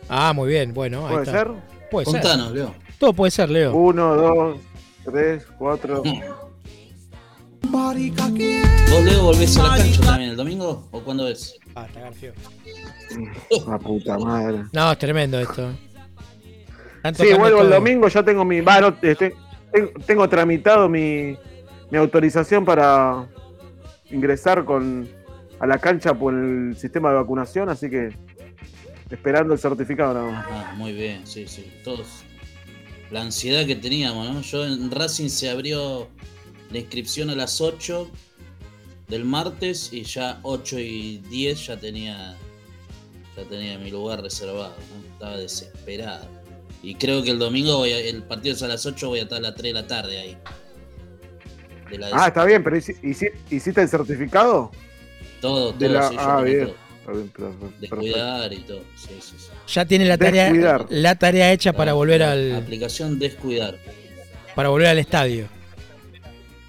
[0.09, 0.73] Ah, muy bien.
[0.73, 1.37] Bueno, ahí ¿Puede está.
[1.37, 1.47] ser?
[1.91, 2.13] Puede ser.
[2.21, 2.73] Contanos, Leo.
[2.99, 3.75] Todo puede ser, Leo.
[3.75, 4.57] Uno, dos,
[5.05, 6.01] tres, cuatro.
[7.69, 10.87] ¿Vos, Leo, volvés a la cancha también el domingo?
[10.91, 11.55] ¿O cuándo es?
[11.79, 12.33] Ah, está Garfio.
[13.67, 14.63] La puta madre.
[14.73, 15.71] No, es tremendo esto.
[17.15, 18.61] Sí, vuelvo el domingo, ya tengo mi.
[18.61, 19.15] va, no, este,
[19.71, 21.37] ten- tengo tramitado mi,
[21.91, 23.27] mi autorización para
[24.09, 25.07] ingresar con
[25.59, 28.09] a la cancha por el sistema de vacunación, así que
[29.09, 30.45] esperando el certificado nada más.
[30.49, 31.71] Ah, muy bien, sí, sí.
[31.83, 32.07] Todos.
[33.11, 34.41] La ansiedad que teníamos, ¿no?
[34.41, 36.09] Yo en Racing se abrió
[36.71, 38.09] la inscripción a las 8
[39.07, 42.35] del martes y ya 8 y 10 ya tenía
[43.35, 45.13] ya tenía mi lugar reservado, ¿no?
[45.13, 46.27] Estaba desesperado.
[46.81, 49.23] Y creo que el domingo voy a- el partido es a las 8, voy a
[49.23, 50.37] estar a las 3 de la tarde ahí.
[51.89, 54.71] De la Ah, está bien, pero hici- hici- ¿hiciste el certificado?
[55.39, 56.59] todo, todo, de la- sí, yo ah, bien.
[56.65, 56.75] todo.
[56.99, 57.73] Está bien, perfecto.
[57.79, 58.81] De cuidar y todo.
[58.95, 59.45] Sí, sí, sí.
[59.73, 60.85] Ya tiene la tarea, Descuidar.
[60.89, 63.77] la tarea hecha para Ah, volver al, Aplicación descuidar.
[64.55, 65.47] para volver al estadio.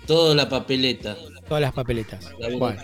[0.06, 1.16] Toda la papeleta.
[1.48, 2.30] Todas las papeletas.
[2.58, 2.82] Bueno,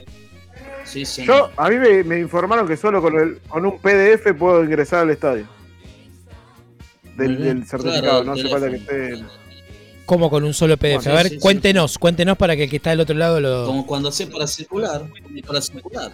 [0.84, 1.24] Sí, sí.
[1.24, 5.00] Yo, a mí me, me informaron que solo con, el, con un PDF puedo ingresar
[5.00, 5.46] al estadio.
[7.16, 9.24] Del, del certificado, Claro, no hace falta que esté.
[10.04, 10.96] ¿cómo con un solo PDF?
[10.96, 13.40] Bueno, a ver, sí, sí, cuéntenos, cuéntenos para que el que está del otro lado
[13.40, 13.66] lo.
[13.66, 15.02] Como cuando sé para circular.
[15.46, 16.12] Para circular.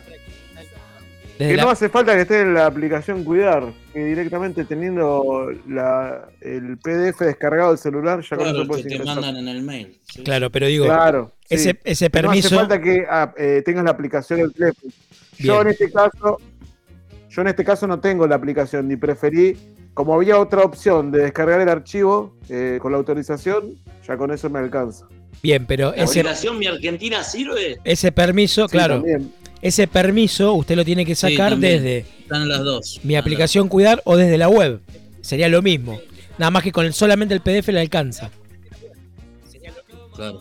[1.41, 5.51] Desde Que la- no hace falta que esté en la aplicación Cuidar, que directamente teniendo
[5.69, 9.07] la, el PDF descargado del celular, ya con eso te ingresar.
[9.07, 9.99] mandan en el mail.
[10.13, 10.23] sí.
[10.23, 11.33] Claro, pero digo, Claro.
[11.49, 11.55] sí.
[11.55, 12.47] ese, ese Que No permiso.
[12.49, 14.93] hace falta que ah, eh, tengas la aplicación del teléfono.
[15.39, 15.67] Yo Bien.
[15.67, 16.37] en este caso,
[17.31, 19.57] yo en este caso no tengo la aplicación, ni preferí,
[19.95, 23.77] como había otra opción de descargar el archivo eh, con la autorización,
[24.07, 25.07] ya con eso me alcanza.
[25.43, 27.79] Bien, pero ¿La ese, aplicación Mi Argentina sirve?
[27.85, 29.33] ese permiso, Sí, claro, también.
[29.63, 33.01] Ese permiso usted lo tiene que sacar desde Están las dos.
[33.03, 34.81] mi Están aplicación Cuidar o desde la web.
[35.21, 36.01] Sería lo mismo.
[36.39, 38.31] Nada más que con el, solamente el PDF le alcanza.
[40.15, 40.41] Claro.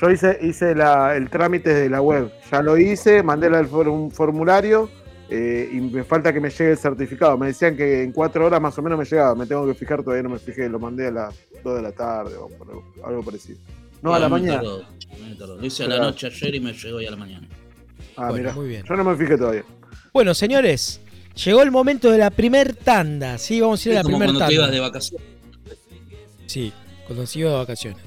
[0.00, 2.30] Yo hice, hice la- el trámite de la web.
[2.52, 4.88] Ya lo hice, mandé un formulario
[5.28, 7.36] eh, y me falta que me llegue el certificado.
[7.36, 9.34] Me decían que en cuatro horas más o menos me llegaba.
[9.34, 10.68] Me tengo que fijar, todavía no me fijé.
[10.68, 12.68] Lo mandé a las 2 de la tarde o por
[13.04, 13.58] algo, parecido.
[14.00, 14.54] No, a la mañana.
[14.56, 14.82] tardó,
[15.16, 15.56] me tardó.
[15.56, 17.48] Lo hice a la noche ayer y me llegó hoy a la mañana.
[18.16, 18.52] Ah, Bueno, mirá.
[18.54, 18.84] muy bien.
[18.88, 19.64] Yo no me fijé todavía.
[20.12, 21.00] Bueno, señores,
[21.44, 23.38] llegó el momento de la primer tanda.
[23.38, 25.26] Sí, vamos a ir a la como primer cuando te ibas de vacaciones.
[26.46, 26.72] Sí,
[27.06, 27.98] cuando se iba de vacaciones.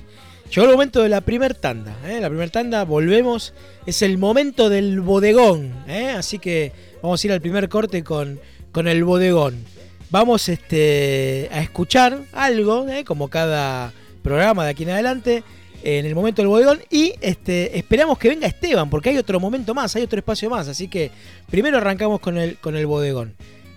[0.54, 1.96] Llegó el momento de la primer tanda.
[2.06, 2.20] ¿eh?
[2.20, 3.54] La primer tanda, volvemos.
[3.86, 5.74] Es el momento del bodegón.
[5.88, 6.10] ¿eh?
[6.10, 8.40] Así que vamos a ir al primer corte con,
[8.74, 9.64] con el bodegón.
[10.10, 13.06] Vamos este, a escuchar algo, ¿eh?
[13.06, 15.44] como cada programa de aquí en adelante,
[15.84, 16.82] en el momento del bodegón.
[16.90, 20.68] Y este, esperamos que venga Esteban, porque hay otro momento más, hay otro espacio más.
[20.68, 21.12] Así que
[21.50, 23.34] primero arrancamos con el, con el bodegón.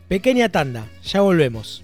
[0.09, 1.83] Pequeña tanda, ya volvemos.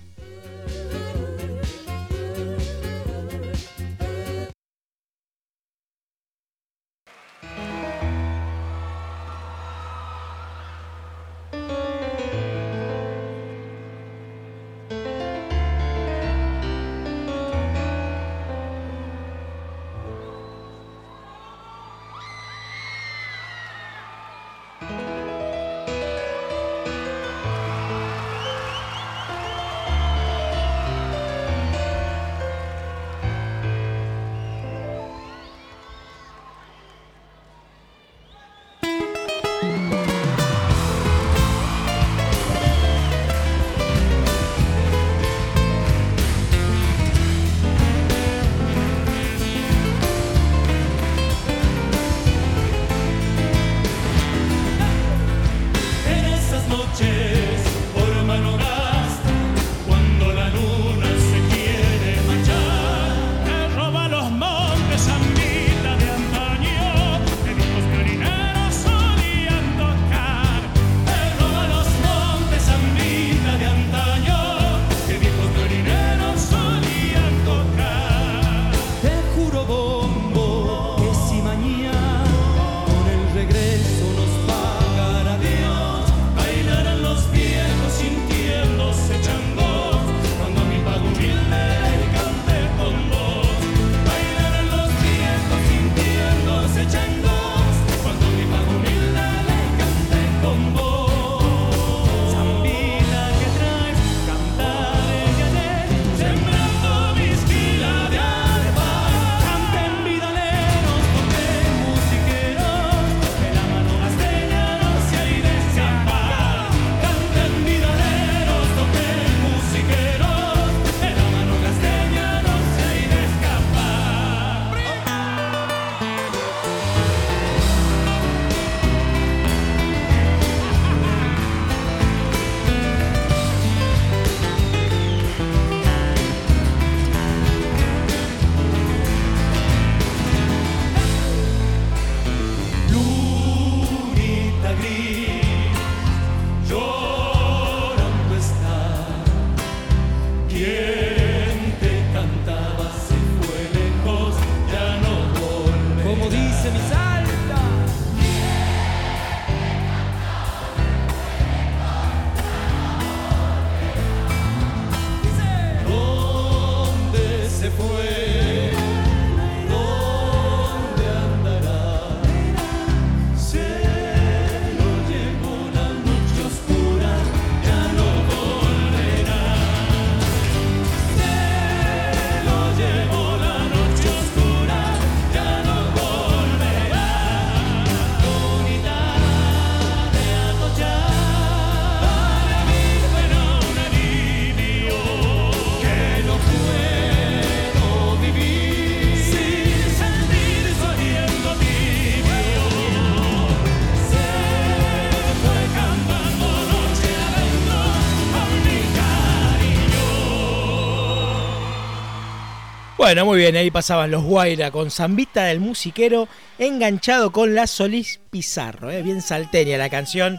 [213.10, 216.28] Bueno, muy bien, ahí pasaban los Guaira con Zambita del musiquero
[216.60, 219.02] enganchado con la Solís Pizarro, ¿eh?
[219.02, 220.38] bien salteña la canción.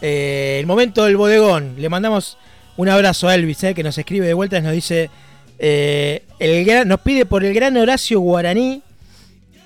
[0.00, 2.38] Eh, el momento del bodegón, le mandamos
[2.76, 3.74] un abrazo a Elvis, ¿eh?
[3.74, 5.10] que nos escribe de vuelta y nos dice,
[5.58, 8.82] eh, el gran- nos pide por el gran Horacio Guaraní,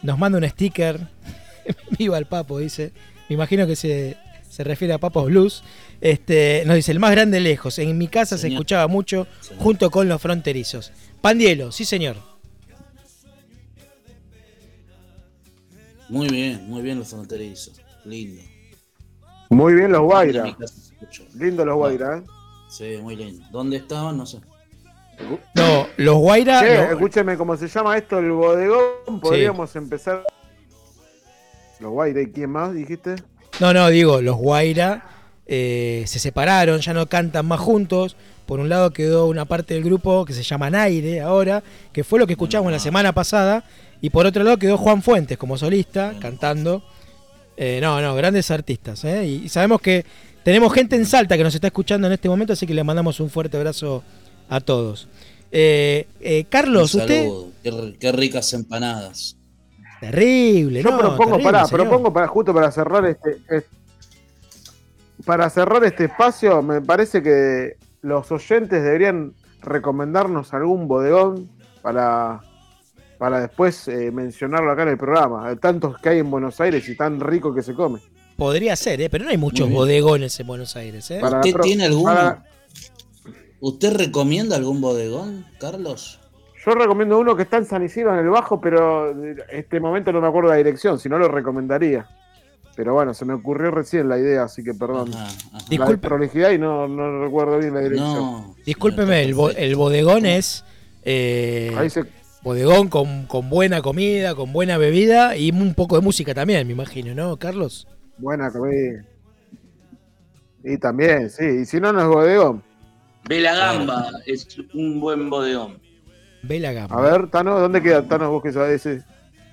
[0.02, 0.98] nos manda un sticker,
[1.98, 2.90] viva el papo, dice,
[3.28, 4.16] me imagino que se,
[4.48, 5.62] se refiere a Papos Blues.
[6.00, 9.62] Este, nos dice, el más grande lejos, en mi casa se escuchaba mucho Señor.
[9.62, 10.90] junto con los fronterizos.
[11.20, 12.16] Pandielo, sí señor.
[16.09, 17.80] Muy bien, muy bien los fronterizos.
[18.04, 18.42] Lindo.
[19.50, 20.57] Muy bien los Guaira.
[21.34, 22.22] Lindo los Guaira, ¿eh?
[22.68, 23.44] Sí, muy lindo.
[23.50, 24.16] ¿Dónde estaban?
[24.16, 24.40] No sé.
[25.54, 26.61] No, los Guaira.
[26.61, 28.18] Che, no, escúcheme, ¿cómo se llama esto?
[28.18, 29.20] El bodegón.
[29.20, 30.22] Podríamos empezar.
[31.80, 33.16] Los Guaira, ¿y quién más dijiste?
[33.61, 35.04] no, no, digo, los Guaira
[35.46, 38.16] eh, se separaron, ya no cantan más juntos.
[38.46, 42.18] Por un lado quedó una parte del grupo que se llama Naire ahora, que fue
[42.18, 43.64] lo que escuchamos la semana pasada.
[44.01, 46.82] Y por otro lado quedó Juan Fuentes como solista, cantando.
[47.57, 49.05] Eh, no, no, grandes artistas.
[49.05, 49.26] ¿eh?
[49.26, 50.05] Y, sabemos que
[50.44, 53.18] tenemos gente en Salta que nos está escuchando en este momento, así que le mandamos
[53.20, 54.03] un fuerte abrazo
[54.49, 55.09] a todos.
[55.51, 57.22] Eh, eh, Carlos, Un usted.
[57.24, 57.49] saludo.
[57.99, 59.36] Qué, ricas empanadas.
[60.01, 60.99] Terrible, Yo ¿no?
[60.99, 61.88] propongo, terrible, pará, señor.
[61.88, 63.64] propongo para justo para cerrar este, es-
[65.24, 69.32] para cerrar este espacio, me parece que los oyentes deberían
[69.62, 71.49] recomendarnos algún bodegón
[71.82, 72.40] para,
[73.18, 75.54] para después eh, mencionarlo acá en el programa.
[75.56, 78.00] Tantos que hay en Buenos Aires y tan rico que se come.
[78.36, 79.08] Podría ser, ¿eh?
[79.08, 81.10] pero no hay muchos bodegones en Buenos Aires.
[81.10, 81.20] ¿eh?
[81.22, 82.04] ¿Usted pro- tiene alguno?
[82.14, 82.44] para-
[83.60, 86.20] ¿Usted recomienda algún bodegón, Carlos?
[86.64, 90.12] Yo recomiendo uno que está en San Isidro, en el Bajo, pero en este momento
[90.12, 92.06] no me acuerdo la dirección, si no lo recomendaría.
[92.74, 95.08] Pero bueno, se me ocurrió recién la idea, así que perdón.
[95.14, 95.48] Ajá, ajá.
[95.52, 96.08] La Disculpe.
[96.08, 98.14] prolijidad y no, no recuerdo bien la dirección.
[98.14, 98.56] No.
[98.66, 100.62] Discúlpeme, el, bo- el bodegón es
[101.02, 102.04] eh, Ahí se,
[102.51, 106.74] bodegón con, con buena comida, con buena bebida y un poco de música también, me
[106.74, 107.88] imagino, ¿no, Carlos?
[108.18, 109.05] Buena comida.
[110.62, 111.44] Y también, sí.
[111.44, 112.62] Y si no, no es bodegón.
[113.28, 115.80] Gamba, es un buen bodegón.
[116.44, 116.94] Ve la gama.
[116.97, 118.30] A ver, Tano, ¿dónde queda Tano?
[118.30, 119.05] Vos que sabés ese.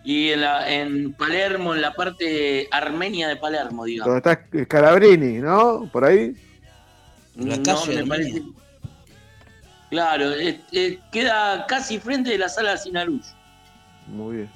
[0.04, 4.14] Y en, la, en Palermo, en la parte armenia de Palermo, digamos.
[4.14, 5.90] Donde está Scalabrini, ¿no?
[5.92, 6.36] Por ahí.
[7.38, 8.44] La No, calle me parece-
[9.94, 13.28] Claro, es- es- queda casi frente de la sala Sinaruz.
[14.08, 14.50] Muy bien.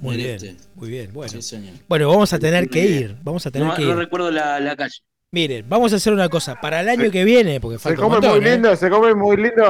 [0.00, 0.56] Muy en bien, este.
[0.76, 1.12] muy bien.
[1.12, 1.30] Bueno.
[1.30, 1.74] Sí, señor.
[1.86, 3.16] bueno, vamos a tener que ir.
[3.22, 3.96] Vamos a tener No, que no ir.
[3.96, 4.94] recuerdo la, la calle.
[5.30, 6.58] Miren, vamos a hacer una cosa.
[6.58, 8.52] Para el año Se- que viene, porque Se falta un come montón, muy ¿eh?
[8.54, 9.64] lindo, se come muy lindo.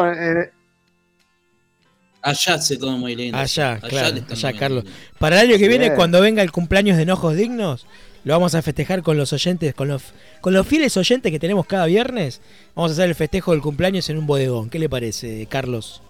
[2.22, 3.38] Allá se come muy lindo.
[3.38, 4.84] Allá, claro, le están allá, Carlos.
[4.84, 4.98] lindo.
[5.18, 5.96] Para el año que viene, Bien.
[5.96, 7.86] cuando venga el cumpleaños de Enojos Dignos,
[8.24, 10.02] lo vamos a festejar con los oyentes, con los,
[10.40, 12.40] con los fieles oyentes que tenemos cada viernes.
[12.74, 14.68] Vamos a hacer el festejo del cumpleaños en un bodegón.
[14.70, 16.02] ¿Qué le parece, Carlos?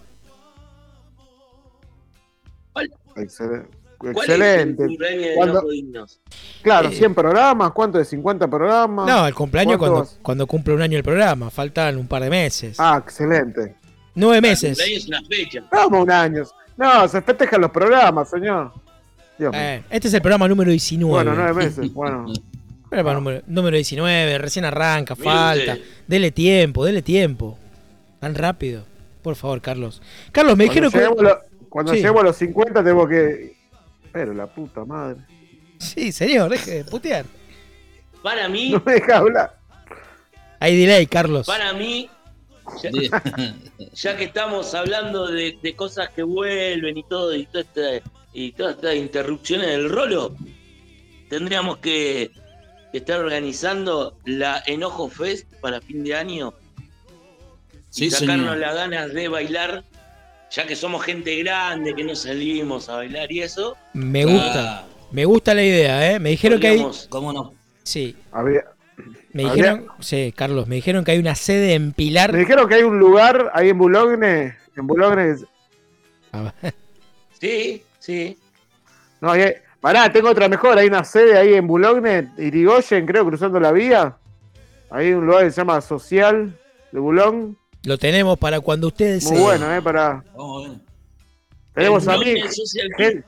[3.98, 4.84] ¿Cuál Excelente.
[4.84, 6.20] es el cumpleaños de Cuando- Loco Dignos?
[6.62, 7.72] Claro, Eh, 100 programas.
[7.72, 9.06] ¿Cuánto de 50 programas?
[9.08, 10.18] No, el cumpleaños ¿Cuánto cuando, vas?
[10.22, 11.50] cuando cumple un año el programa.
[11.50, 12.76] Faltan un par de meses.
[12.78, 13.74] Ah, excelente.
[14.14, 14.70] Nueve El meses.
[14.78, 15.64] cumpleaños es una fecha.
[15.72, 16.44] Vamos un año.
[16.76, 18.72] No, se festejan los programas, señor.
[19.38, 19.60] Dios mío.
[19.60, 21.10] Eh, este es el programa número 19.
[21.12, 21.92] bueno, nueve meses.
[21.92, 22.26] Bueno,
[22.88, 25.76] Programa número, número 19, recién arranca, falta.
[26.06, 27.58] Dele tiempo, dele tiempo.
[28.18, 28.84] Tan rápido.
[29.22, 30.00] Por favor, Carlos.
[30.32, 31.22] Carlos, me cuando dijeron que.
[31.22, 31.98] lo- cuando Sí.
[31.98, 33.54] lleguemos a los 50 tengo que...
[34.10, 35.20] Pero la puta madre.
[35.78, 37.26] Sí, señor, deje de putear.
[38.22, 39.54] Para mí, No me deja hablar.
[40.60, 41.46] Hay delay, Carlos.
[41.46, 42.08] para mí,
[43.94, 48.52] ya, que estamos hablando de, de cosas que vuelven y todo, y, toda esta- y
[48.52, 50.34] todas estas interrupciones del rolo,
[51.28, 52.30] tendríamos que
[52.92, 56.54] estar organizando la Enojo Fest para fin de año
[57.90, 58.56] y Sí, sacarnos señor.
[58.58, 59.84] las ganas de bailar,
[60.50, 63.76] ya que somos gente grande, que no salimos a bailar y eso.
[63.94, 64.86] Me Ah, gusta.
[65.10, 66.18] Me gusta la idea, ¿eh?
[66.20, 66.86] Me dijeron que hay.
[67.08, 67.54] ¿Cómo no?
[67.82, 68.64] Sí, Había-
[69.42, 69.86] me Habría- dijeron.
[70.00, 72.32] Sí, Carlos, me dijeron que hay una sede en Pilar.
[72.32, 75.36] Me dijeron que hay un lugar ahí en Boulogne, en Boulogne,
[76.32, 76.52] Ah,
[77.40, 78.36] Sí, sí.
[79.20, 83.60] no, hay, pará, tengo otra mejor, hay una sede ahí en Boulogne, Irigoyen, creo, cruzando
[83.60, 84.16] la vía.
[84.90, 86.58] Hay un lugar que se llama Social
[86.92, 89.42] de Boulogne, Lo tenemos para cuando ustedes muy se.
[89.42, 90.24] bueno, eh, para...
[90.34, 90.80] ¿Cómo viene?
[91.74, 93.24] Tenemos amigos, gente,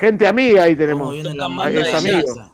[0.00, 1.66] gente amiga ahí ¿Cómo tenemos.
[1.66, 2.50] Ahí es amigo.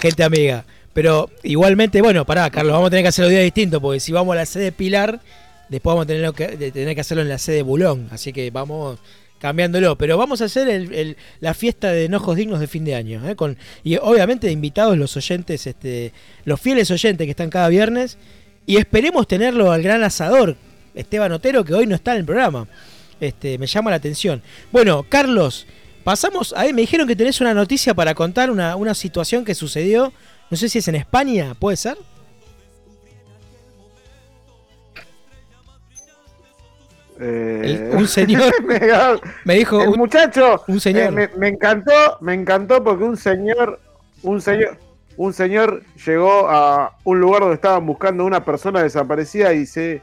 [0.00, 0.64] Gente amiga.
[0.92, 4.32] Pero igualmente, bueno, pará, Carlos, vamos a tener que hacerlo días distintos, porque si vamos
[4.32, 5.20] a la sede Pilar,
[5.68, 8.08] después vamos a tener que, tener que hacerlo en la sede Bulón.
[8.10, 8.98] Así que vamos
[9.38, 9.96] cambiándolo.
[9.96, 13.26] Pero vamos a hacer el- la fiesta de enojos dignos de fin de año.
[13.28, 13.36] ¿eh?
[13.36, 16.12] Con, y obviamente invitados los oyentes, este,
[16.44, 18.18] los fieles oyentes que están cada viernes.
[18.66, 20.56] Y esperemos tenerlo al gran asador,
[20.94, 22.66] Esteban Otero, que hoy no está en el programa.
[23.20, 24.42] Este, me llama la atención.
[24.72, 25.66] Bueno, Carlos,
[26.04, 26.52] pasamos.
[26.56, 30.12] Ahí me dijeron que tenés una noticia para contar, una, una situación que sucedió.
[30.50, 31.96] No sé si es en España, ¿puede ser?
[37.18, 38.52] Eh, El- un señor
[39.44, 39.80] me- dijo.
[39.82, 41.04] el un- muchacho un señor.
[41.04, 43.78] eh, me, me encantó, me encantó porque un señor,
[44.22, 44.78] un señor,
[45.16, 50.02] un señor llegó a un lugar donde estaban buscando una persona desaparecida y se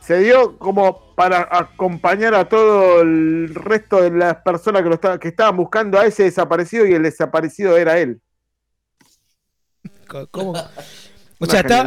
[0.00, 5.28] se dio como para acompañar a todo el resto de las personas que lo que
[5.28, 8.18] estaban buscando a ese desaparecido y el desaparecido era él.
[10.30, 10.54] ¿Cómo?
[11.40, 11.84] O sea, está.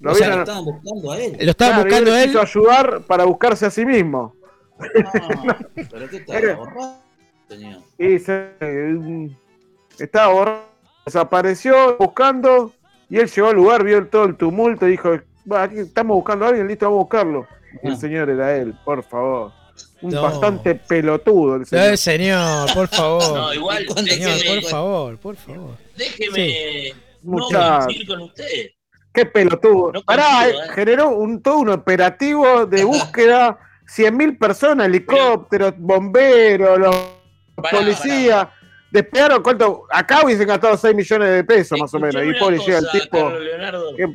[0.00, 1.36] Lo o sea, Lo estaban buscando a él.
[1.40, 2.26] lo estaba claro, y buscando él él.
[2.26, 4.34] quiso ayudar para buscarse a sí mismo.
[4.80, 5.58] Ah,
[5.90, 6.96] ¿Pero qué estaba borrado,
[7.48, 7.78] señor?
[7.98, 8.48] Y se,
[10.00, 10.62] estaba borracho,
[11.06, 12.72] desapareció buscando
[13.08, 15.10] y él llegó al lugar, vio todo el tumulto y dijo,
[15.50, 17.46] "Va, aquí estamos buscando a alguien, listo, vamos a buscarlo.
[17.84, 17.96] Y el Ah.
[17.96, 19.52] señor era él, por favor.
[20.00, 20.22] Un No.
[20.22, 21.92] bastante pelotudo el señor.
[21.92, 23.22] Eh, señor, por favor.
[23.34, 25.76] No, igual, ¿Cuándo Señor, déjeme, por favor, por favor.
[25.96, 26.92] déjeme
[27.22, 27.84] no Muchacho.
[27.86, 28.70] coincidir con usted.
[29.12, 29.92] Qué pelotudo.
[29.92, 30.72] No Pará, consigo, eh, eh.
[30.74, 36.96] generó un, todo un operativo de búsqueda, 100.000 personas, helicópteros, bomberos, los
[37.56, 38.48] Pará, policías.
[38.90, 42.22] Despegaron cuánto, acá hubiesen gastado 6 millones de pesos más o menos.
[42.26, 43.32] Y pobre llega el tipo.
[43.96, 44.06] Qué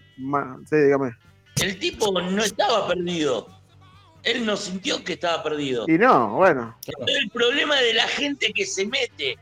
[0.70, 1.12] sí, dígame.
[1.60, 3.47] El tipo no estaba perdido.
[4.24, 5.86] Él no sintió que estaba perdido.
[5.88, 6.78] Y no, bueno.
[7.08, 9.38] El problema de la gente que se mete.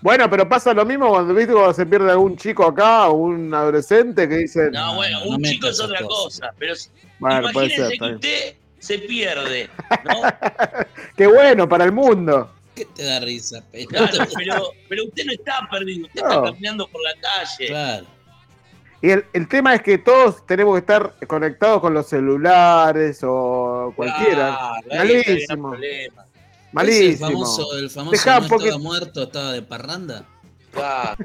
[0.00, 3.52] Bueno, pero pasa lo mismo cuando viste cuando se pierde algún chico acá o un
[3.54, 6.52] adolescente que dice, No, bueno, no un chico es otra cosa.
[6.58, 6.74] Pero
[7.18, 7.98] bueno, imagínense ser.
[7.98, 9.70] que usted se pierde,
[10.04, 10.20] ¿no?
[11.16, 12.50] Qué bueno para el mundo.
[12.74, 13.62] ¿Qué te da risa?
[13.72, 16.28] Pero- Claro, pero, pero usted no está perdido, usted No.
[16.30, 17.66] está caminando por la calle.
[17.68, 18.06] Claro.
[19.02, 23.92] Y el, el tema es que todos tenemos que estar conectados con los celulares o
[23.96, 24.80] cualquiera.
[24.88, 25.68] Claro, ahí está el gran Malísimo.
[25.70, 26.25] problema.
[26.76, 27.26] Malísimo.
[27.28, 30.24] El famoso, el famoso Dejá no estaba muerto, estaba de parranda.
[30.72, 31.24] Claro.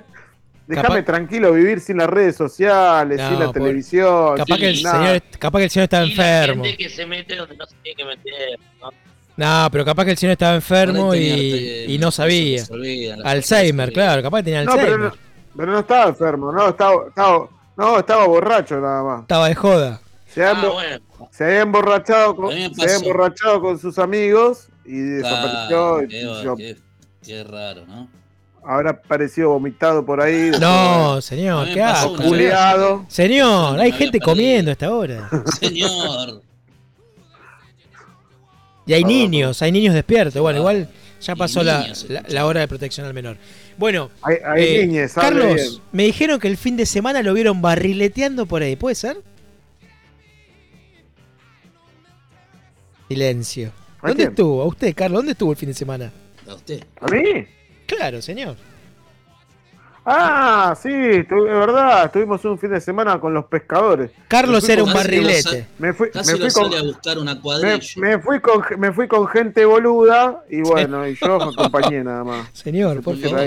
[0.68, 4.38] Déjame Capaz- tranquilo vivir sin las redes sociales, No, sin la televisión.
[4.38, 4.97] Capaz sin que, el nada.
[5.06, 6.64] señor, capaz que el señor estaba Y la enfermo.
[6.64, 8.60] gente que se mete donde no se tiene que meter.
[8.82, 8.89] ¿no?
[9.38, 12.64] No, pero capaz que el señor estaba enfermo y, y no sabía.
[13.26, 15.12] Alzheimer, claro, capaz que tenía No, pero Alzheimer.
[15.12, 15.18] no,
[15.58, 19.22] pero no estaba enfermo, no, estaba, estaba, no, estaba borracho nada más.
[19.24, 20.02] Estaba de joda.
[20.28, 20.99] Se había, Ah, embo- bueno.
[21.32, 25.96] se había emborrachado con, se había emborrachado con sus amigos y desapareció.
[25.98, 26.78] Ah, y qué, yo- qué-
[27.24, 28.08] qué raro, ¿no?
[28.64, 30.52] habrá aparecido vomitado por ahí.
[30.60, 31.84] No, señor, qué.
[32.24, 33.06] Culeado.
[33.08, 34.26] Señor, Me hay gente perdido.
[34.26, 35.30] comiendo a esta hora.
[35.60, 36.44] Señor.
[38.86, 40.40] Y hay niños, hay niños despiertos.
[40.42, 40.90] Bueno, igual
[41.22, 41.86] ya Y pasó la,
[42.46, 43.38] hora de protección al menor.
[43.78, 44.64] Bueno, Hay, hay
[44.98, 45.68] eh, Carlos, bien.
[45.92, 49.18] me dijeron que el fin de semana lo vieron barrileteando por ahí, ¿puede ser?
[53.08, 53.72] Silencio.
[54.02, 54.30] ¿A ¿Dónde quién?
[54.30, 54.62] estuvo?
[54.62, 55.20] ¿A usted, Carlos?
[55.20, 56.12] ¿Dónde estuvo el fin de semana?
[56.49, 56.84] ¿A usted?
[56.99, 57.45] ¿A mí?
[57.86, 58.56] Claro, señor.
[60.04, 64.10] Ah, sí, es verdad, estuvimos un fin de semana con los pescadores.
[64.28, 65.68] Carlos era un barrilete.
[65.78, 67.80] Me fui, Casi me lo fui con, sale a buscar una me, cuadrilla.
[67.97, 72.24] me fui con, me fui con gente boluda y bueno, y yo me acompañé nada
[72.24, 72.49] más.
[72.52, 73.38] Señor, por favor.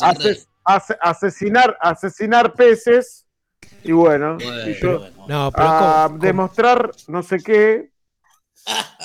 [0.00, 3.26] Ases- ase- asesinar, asesinar peces
[3.82, 5.26] y bueno, Bueno, y yo bueno.
[5.28, 7.90] No, pero a ¿cómo- demostrar no sé qué.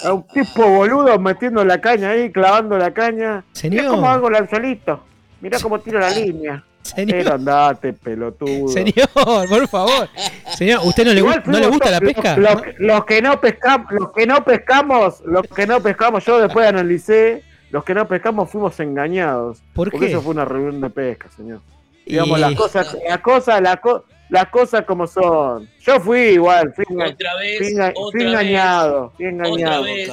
[0.03, 3.43] A un tipo boludo metiendo la caña ahí, clavando la caña.
[3.63, 5.03] Mirá cómo Señor, hago el anzuelito.
[5.41, 6.63] Mirá cómo tiro la línea.
[6.95, 8.69] Pero señor, andate, pelotudo.
[8.69, 10.09] señor, por favor.
[10.55, 12.37] Señor, ¿usted no le, Igual gu- no le gusta la pesca?
[12.37, 12.61] Los, ¿No?
[12.79, 17.43] los- que no pescamos, los que no pescamos, los que no pescamos, yo después analicé,
[17.69, 19.59] los que no pescamos fuimos engañados.
[19.73, 20.11] ¿Por Porque qué?
[20.13, 21.59] eso fue una reunión de pesca, señor.
[22.05, 25.69] Y- Digamos, las cosas, las cosas, las co- las cosas como son.
[25.81, 30.11] Yo fui igual, fui, enga- Otra vez, fui enga- engañado, fui engañado, vez.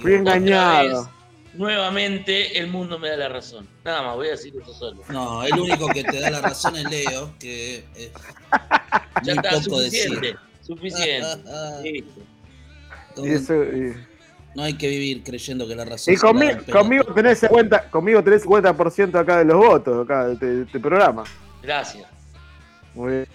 [0.00, 1.10] Fui engañado.
[1.54, 3.66] nuevamente el mundo me da la razón.
[3.84, 5.02] Nada más, voy a decir eso solo.
[5.08, 8.10] No, el único que te da la razón es Leo, que es
[9.22, 10.20] Ya muy está, poco suficiente.
[10.20, 10.38] decir.
[10.62, 11.28] Suficiente.
[11.82, 12.20] Listo.
[13.26, 13.94] Y, eso- y-
[14.54, 16.32] No hay que vivir creyendo que la razón y se la
[16.72, 20.80] conmigo tenés 50, conmigo tenés 50% acá de los votos acá de este, de este
[20.80, 21.24] programa.
[21.62, 22.04] Gracias.
[22.96, 23.26] Muy bien.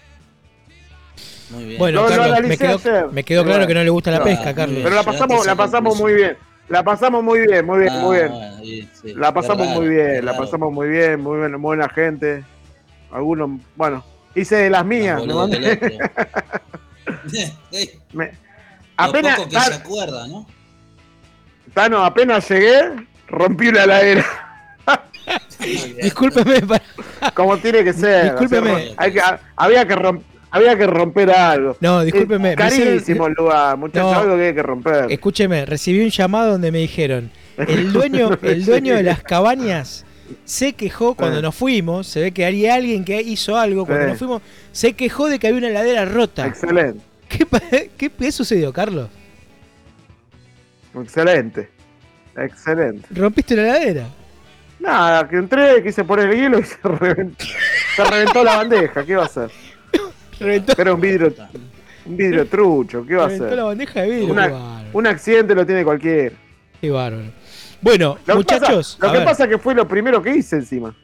[1.52, 1.80] Muy bien.
[1.80, 2.80] Bueno, No, lo Carlos, me quedó,
[3.12, 3.68] me claro bueno.
[3.68, 4.76] que no le gusta la No, pesca, Carlos.
[4.76, 4.84] bien.
[4.84, 6.38] Pero la pasamos, la pasamos muy bien.
[6.70, 8.32] La pasamos muy bien, muy bien, Ah, muy bien.
[8.94, 12.44] sí, La pasamos raro, muy bien, la pasamos muy bien, muy buena, muy buena gente.
[13.12, 14.04] Algunos, bueno,
[14.36, 15.22] hice de las mías.
[15.26, 15.34] Me
[18.14, 18.32] me- lo
[18.98, 20.46] apenas, poco que Tan- se acuerda, ¿no?
[21.74, 22.92] Tano, apenas llegué,
[23.28, 24.26] rompí una heladera.
[26.04, 26.84] Discúlpeme, para-
[27.34, 28.32] Como tiene que ser.
[28.32, 28.72] Discúlpeme.
[28.72, 29.22] o sea, hay que-
[29.56, 31.78] había, que romp- había que romper algo.
[31.80, 32.52] No, discúlpeme.
[32.52, 34.20] Es carísimo el lugar, muchachos, No.
[34.20, 35.12] algo que hay que romper.
[35.12, 40.06] Escúcheme, recibí un llamado donde me dijeron, el dueño, el dueño de las cabañas
[40.46, 41.44] se quejó cuando Sí.
[41.44, 44.10] nos fuimos, se ve que había alguien que hizo algo cuando Sí.
[44.12, 44.42] nos fuimos,
[44.72, 46.48] se quejó de que había una heladera rota.
[46.48, 47.46] Excelente, ¿Qué,
[47.98, 49.10] qué, qué sucedió, Carlos?
[50.96, 51.70] excelente.
[52.36, 53.08] Excelente.
[53.12, 54.08] ¿Rompiste la heladera?
[54.82, 57.46] Nada, que entré, quise poner el hielo y se reventó,
[57.96, 59.06] se reventó la bandeja.
[59.06, 59.52] ¿Qué va a hacer?
[60.40, 61.34] Reventó, Era un vidrio,
[62.06, 63.06] un vidrio trucho.
[63.06, 63.64] ¿Qué va a reventó la hacer?
[63.66, 64.32] bandeja de vidrio.
[64.34, 64.84] Una-.
[64.94, 66.36] Un accidente lo tiene cualquiera.
[66.82, 67.32] Qué bárbaro.
[67.80, 70.56] Bueno, Lo que muchachos, pasa, lo que ver, pasa que fue lo primero que hice
[70.58, 70.96] encima.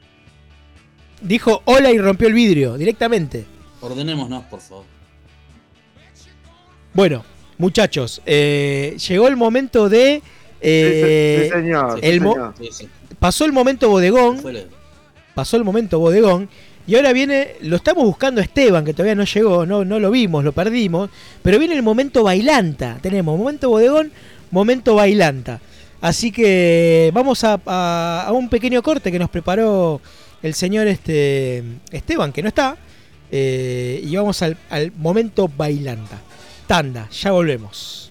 [1.21, 3.45] dijo hola y rompió el vidrio directamente.
[3.81, 4.85] Ordenémonos, por favor.
[6.93, 7.23] Bueno,
[7.57, 10.21] muchachos, eh, llegó el momento de...
[10.23, 11.99] Sí, eh, sí, señor.
[12.01, 12.53] el sí, mo- señor.
[12.59, 12.89] Sí, sí.
[13.19, 14.37] Pasó el momento bodegón,
[15.35, 16.49] pasó el momento bodegón
[16.87, 20.43] y ahora viene, lo estamos buscando Esteban, que todavía no llegó, no, no lo vimos,
[20.43, 21.09] lo perdimos,
[21.43, 22.97] pero viene el momento bailanta.
[23.01, 24.11] Tenemos momento bodegón,
[24.51, 25.59] momento bailanta.
[25.99, 29.99] Así que vamos a, a- a un pequeño corte que nos preparó
[30.41, 32.77] el señor este, Esteban, que no está,
[33.31, 36.19] eh, y vamos al, al momento bailanta.
[36.67, 38.06] Tanda, ya volvemos.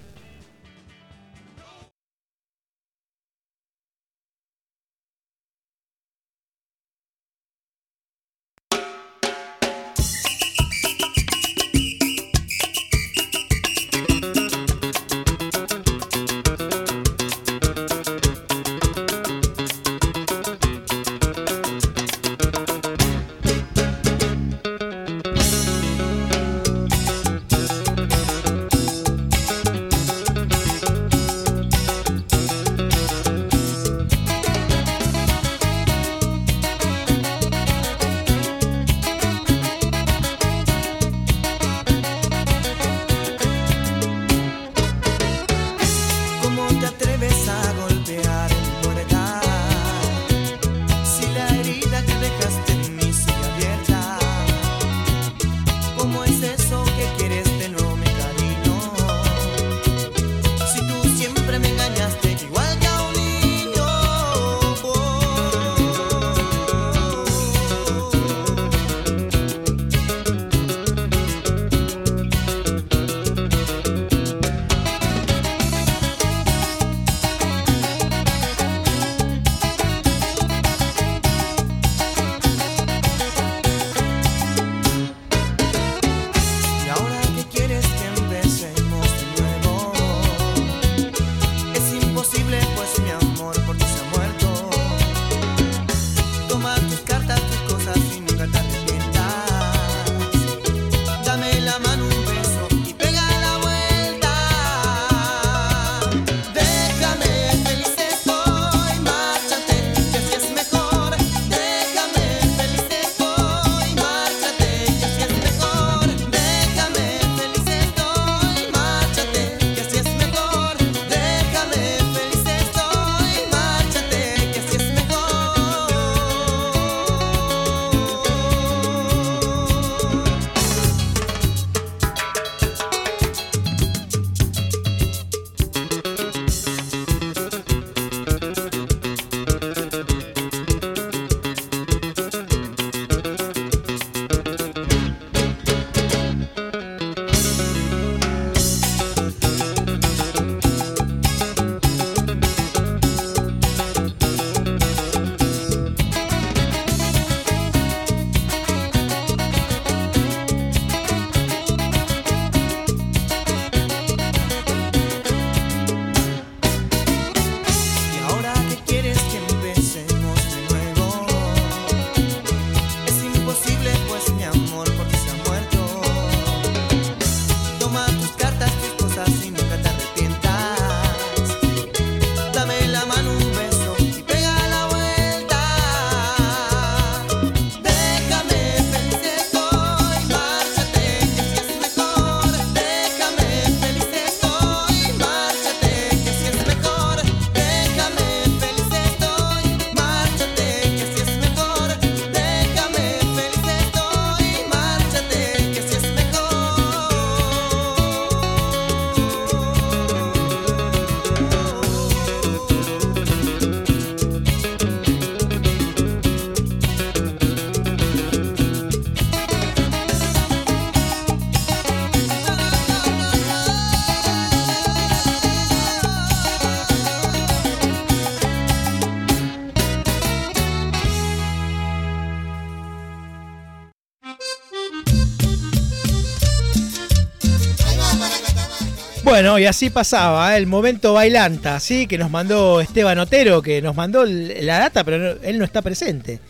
[239.46, 240.58] Bueno, y así pasaba, ¿eh?
[240.58, 242.08] el momento bailanta, ¿sí?
[242.08, 245.82] Que nos mandó Esteban Otero, que nos mandó la data, pero no- él no está
[245.82, 246.40] presente.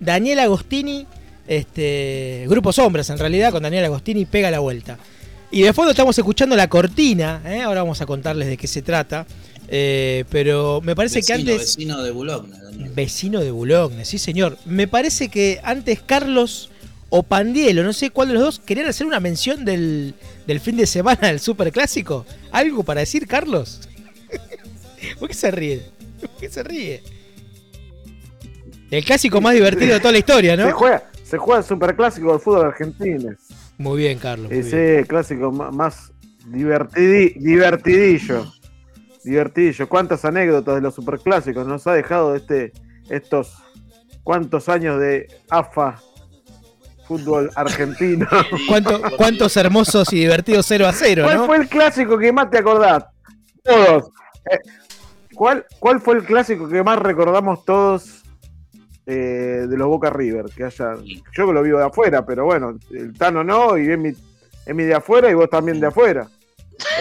[0.00, 1.06] Daniel Agostini,
[1.46, 4.96] este, Grupo Sombras en realidad, con Daniel Agostini, pega la vuelta.
[5.50, 7.60] Y de fondo estamos escuchando la cortina, ¿eh?
[7.60, 9.26] ahora vamos a contarles de qué se trata.
[9.68, 11.58] Eh, pero me parece vecino, que antes...
[11.76, 12.90] Vecino de Boulogne, Daniel.
[12.94, 14.56] Vecino de Boulogne, sí señor.
[14.64, 16.70] Me parece que antes Carlos
[17.08, 20.14] o Pandielo, no sé cuál de los dos, querían hacer una mención del,
[20.46, 22.26] del fin de semana del Super Clásico.
[22.52, 23.88] ¿Algo para decir, Carlos?
[25.20, 25.82] ¿Por qué se ríe?
[26.20, 27.02] ¿Por qué se ríe?
[28.90, 30.72] El clásico más divertido de toda la historia, Se ¿no?
[30.72, 33.34] juega, se juega el superclásico del fútbol argentino.
[33.78, 34.50] Muy bien, Carlos.
[34.50, 34.66] muy bien.
[34.66, 36.12] Ese clásico más
[36.48, 38.52] divertidi- divertidillo.
[39.24, 39.88] Divertidillo.
[39.88, 42.72] ¿Cuántas anécdotas de los superclásicos nos ha dejado este
[43.10, 43.54] estos
[44.22, 46.00] cuántos años de AFA
[47.06, 48.26] fútbol argentino?
[48.68, 51.46] ¿Cuánto- ¿Cuántos hermosos y divertidos 0 a 0, ¿Cuál no?
[51.46, 53.04] fue el clásico que más te acordás?
[53.62, 54.10] Todos.
[54.50, 54.58] Eh,
[55.34, 58.22] ¿cuál, ¿Cuál fue el clásico que más recordamos todos
[59.06, 60.46] eh, de los Boca River?
[60.56, 60.94] Que haya,
[61.36, 64.74] yo que lo vivo de afuera, pero bueno, el Tano no, y es mi, es
[64.74, 66.26] mi de afuera y vos también de afuera.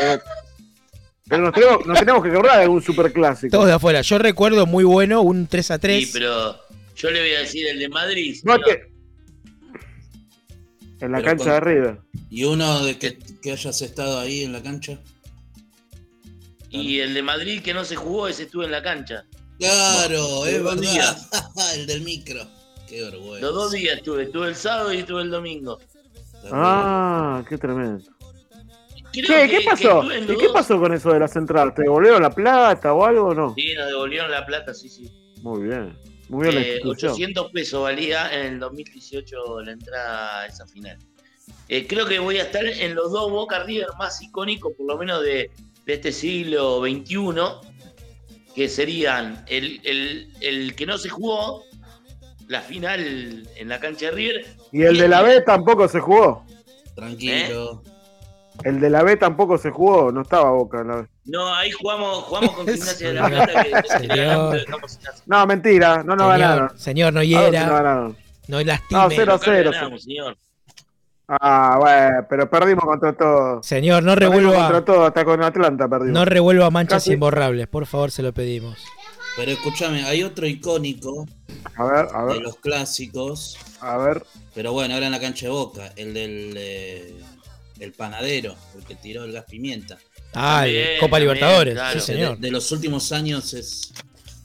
[0.01, 0.17] Eh,
[1.27, 3.51] pero nos tenemos, nos tenemos que acordar de algún superclásico.
[3.51, 4.01] Todos de afuera.
[4.01, 6.05] Yo recuerdo muy bueno un 3 a 3.
[6.05, 6.55] Sí, pero
[6.95, 8.37] yo le voy a decir el de Madrid.
[8.43, 8.91] No te-
[11.01, 12.01] En la Pero cancha de River.
[12.29, 14.99] ¿Y uno de que, que hayas estado ahí en la cancha?
[16.69, 19.25] Y el de Madrid que no se jugó, ese estuvo en la cancha.
[19.59, 21.17] Claro, Los es verdad.
[21.75, 22.41] el del micro.
[22.87, 23.39] Qué vergüenza.
[23.45, 25.79] Los dos días estuve, estuve el sábado y estuve el domingo.
[26.51, 28.03] Ah, qué tremendo.
[29.11, 30.03] Creo ¿Qué, que- ¿qué pasó?
[30.13, 30.53] ¿Y qué dos.
[30.53, 31.73] pasó con eso de la central?
[31.73, 33.55] ¿Te devolvieron la plata o algo o no?
[33.55, 35.09] Sí, nos devolvieron la plata, sí, sí.
[35.41, 35.97] Muy bien.
[36.29, 37.11] Muy Eh, institución.
[37.13, 40.97] 800 pesos valía en el 2018 la entrada a esa final.
[41.67, 44.97] Eh, creo que voy a estar en los dos Boca River más icónicos, por lo
[44.97, 45.51] menos de,
[45.85, 47.25] de este siglo XXI,
[48.55, 51.63] que serían el, el- el que no se jugó,
[52.47, 54.45] la final en la cancha de River.
[54.71, 56.45] Y el de la B tampoco se jugó.
[56.95, 57.83] Tranquilo.
[58.63, 61.07] El de la B tampoco se jugó, no estaba Boca en la B.
[61.25, 63.63] No, ahí jugamos, jugamos con Gimnasia de la Plata,
[63.99, 64.65] que que.
[65.25, 66.77] No, mentira, no nos ganaron.
[66.77, 67.69] Señor, no ¿A dónde nos hiera.
[67.69, 68.17] ganaron?
[68.47, 69.01] No lastime.
[69.01, 69.71] No, cero a Nunca cero.
[69.73, 70.37] ganamos, señor.
[71.27, 73.63] Ah, bueno, pero perdimos contra todo.
[73.63, 76.13] Señor, no Perdimos revuelva, contra todo, hasta con Atlanta perdimos.
[76.13, 77.13] no revuelva manchas Casi.
[77.13, 78.77] imborrables, por favor, se lo pedimos.
[79.35, 81.25] Pero escúchame, hay otro icónico
[81.75, 83.57] A ver, a de ver, los clásicos.
[83.81, 84.23] a ver.
[84.53, 85.91] Pero bueno, ahora en la cancha de Boca.
[85.95, 87.15] El del eh,
[87.79, 89.97] el panadero, el que tiró el gas pimienta.
[90.33, 91.99] Ah, el También, Copa también, Libertadores, claro.
[91.99, 92.37] sí, señor.
[92.37, 93.93] De, de los últimos años es.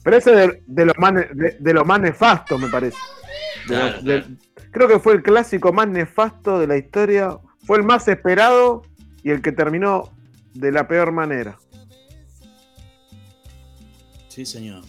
[0.03, 2.97] Pero ese de, de los más de, de los más nefastos, me parece.
[3.67, 4.35] De Claro, los- de- claro.
[4.71, 7.37] creo que fue el clásico más nefasto de la historia.
[7.65, 8.81] Fue el más esperado
[9.23, 10.11] y el que terminó
[10.53, 11.57] de la peor manera.
[14.29, 14.83] Sí, señor.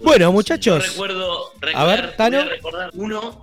[0.00, 2.44] Bueno, Yo muchachos, recuerdo, A ver, Tano.
[2.44, 3.42] recordar uno.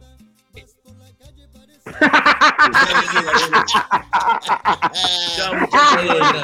[5.36, 6.42] Chao, muchachos.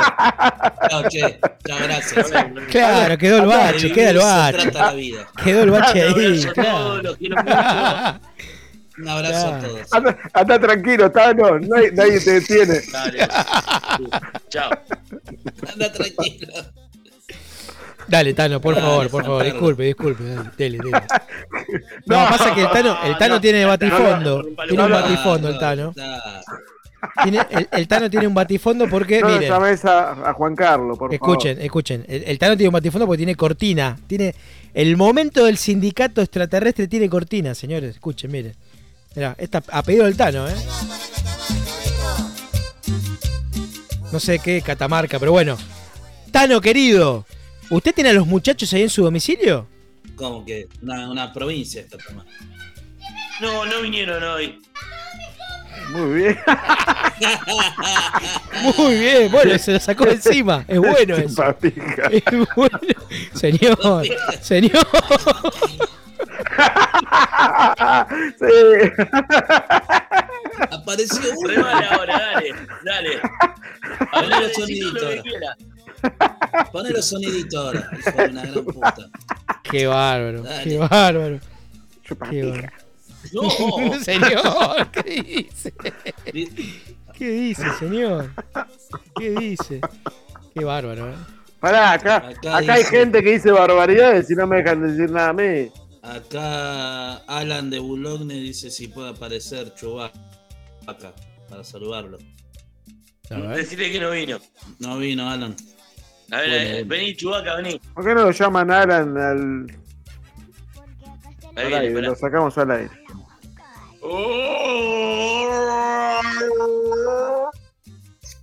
[0.89, 1.39] Chao, che.
[1.65, 2.31] Chao, gracias.
[2.69, 4.69] claro, quedó el bache, queda el bache.
[4.69, 5.27] trata la vida.
[5.43, 6.45] Quedó el bache ahí.
[8.97, 9.93] Un abrazo a todos.
[9.93, 12.81] Anda, anda tranquilo, Tano, nadie, nadie te detiene.
[12.91, 13.27] Dale.
[14.49, 14.69] Chao.
[15.73, 16.53] Anda tranquilo.
[18.07, 20.23] Dale, Tano, por Dale, favor, por favor, disculpe, disculpe.
[20.23, 20.91] dale, Dele, dele.
[22.05, 24.43] No, pasa que el Tano, el Tano No, tiene batifondo.
[24.67, 25.93] Tiene un batifondo el Tano.
[27.23, 30.97] Tiene, el, el Tano tiene un batifondo porque, No miren, llames a, a Juan Carlos,
[30.99, 32.05] por escuchen, escuchen.
[32.07, 33.97] El, el Tano tiene un batifondo porque tiene cortina.
[34.07, 34.35] Tiene
[34.73, 37.91] el momento del sindicato extraterrestre tiene cortina, señores.
[37.95, 38.53] Escuchen, miren.
[39.15, 40.53] Mirá, esta a pedido del Tano, ¿eh?
[44.11, 45.57] No sé qué Catamarca, pero bueno.
[46.31, 47.25] Tano, querido,
[47.71, 49.67] ¿usted tiene a los muchachos ahí en su domicilio?
[50.15, 52.25] Como que una, una provincia esta toma.
[53.41, 54.61] No, no vinieron hoy.
[55.89, 56.37] Muy bien.
[58.77, 60.63] Muy bien, bueno, se lo sacó encima.
[60.67, 61.55] Es bueno eso.
[61.61, 62.23] Es
[62.55, 62.79] bueno.
[63.33, 63.77] Señor,
[64.41, 64.87] señor.
[68.39, 68.45] sí.
[70.71, 71.49] Apareció uno.
[71.49, 72.53] Remale ahora, dale.
[72.83, 73.21] Dale.
[74.13, 75.15] Dale, los soniditos.
[76.71, 77.89] Poné los soniditos ahora.
[77.99, 79.09] hijo de una gran puta.
[79.63, 80.63] Qué bárbaro, Dale.
[80.63, 81.39] qué bárbaro.
[82.29, 82.69] Qué bárbaro.
[83.33, 83.99] No.
[84.03, 85.73] Señor, ¿qué dice?
[87.13, 88.31] ¿Qué dice, señor?
[89.15, 89.79] ¿Qué dice?
[90.53, 91.15] Qué bárbaro, ¿eh?
[91.59, 95.11] Pará, acá, Acá acá, hay dice- gente que dice barbaridades y no me dejan decir
[95.11, 95.69] nada a mí.
[96.01, 101.13] Acá Alan de Boulogne dice si puede aparecer Chewbacca
[101.47, 102.17] para saludarlo.
[103.29, 104.39] Decirle que no vino.
[104.79, 105.55] No vino, Alan.
[106.31, 106.87] A ver, Bueno, eh, bueno.
[106.89, 107.81] vení, Chubaca, vení.
[107.93, 109.81] ¿Por qué no lo llaman Alan al,
[111.57, 112.01] Ahí al viene, aire?
[112.03, 112.89] Lo sacamos al aire.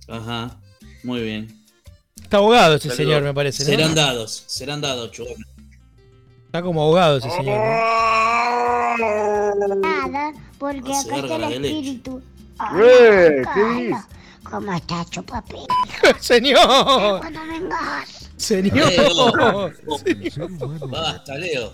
[0.07, 0.57] Ajá.
[1.03, 1.47] Muy bien.
[2.21, 2.97] Está abogado ese Saludos.
[2.97, 3.69] señor, me parece, ¿no?
[3.69, 5.41] Serán dados, serán dados, Chubaca.
[6.45, 7.65] Está como abogado ese señor, ¿no?
[9.77, 12.21] Nada, porque acá está el espíritu.
[12.81, 13.41] ¡Eh!
[13.53, 13.97] ¿Qué dices?
[14.49, 15.57] ¿Cómo estás, chupapi?
[16.19, 17.19] ¡Señor!
[17.19, 18.31] Cuando vengas.
[18.37, 19.73] ¡Señor!
[20.89, 21.73] Basta, Leo.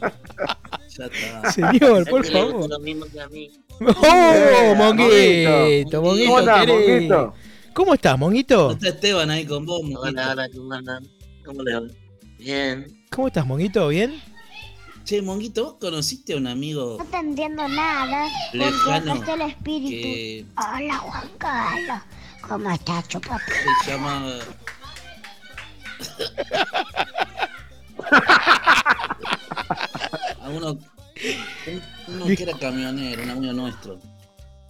[0.00, 1.52] Ya está.
[1.52, 2.68] Señor, por le gusta favor.
[2.70, 3.50] Lo mismo que a mí.
[3.80, 5.90] ¡Oh, Monguito!
[5.98, 6.76] ¿Cómo Monguito, andás, querido.
[6.76, 7.34] Monguito?
[7.72, 8.70] ¿Cómo estás, ¿No Monguito?
[8.72, 10.00] está Esteban ahí con vos, Monguito?
[10.02, 11.08] Hola, hola, ¿cómo andan?
[11.44, 11.82] ¿Cómo le va?
[12.38, 12.86] Bien.
[13.10, 13.88] ¿Cómo estás, Monguito?
[13.88, 14.20] ¿Bien?
[15.10, 19.90] Che, Monguito, ¿vos conociste a un amigo No te entiendo nada, lejano está el espíritu.
[19.90, 21.98] que Hola, Juan Carlos.
[22.48, 23.42] ¿Cómo estás, chupapi?
[23.84, 24.38] se llama...
[30.40, 31.82] a uno, un-
[32.14, 33.98] uno que era camionero, un amigo nuestro.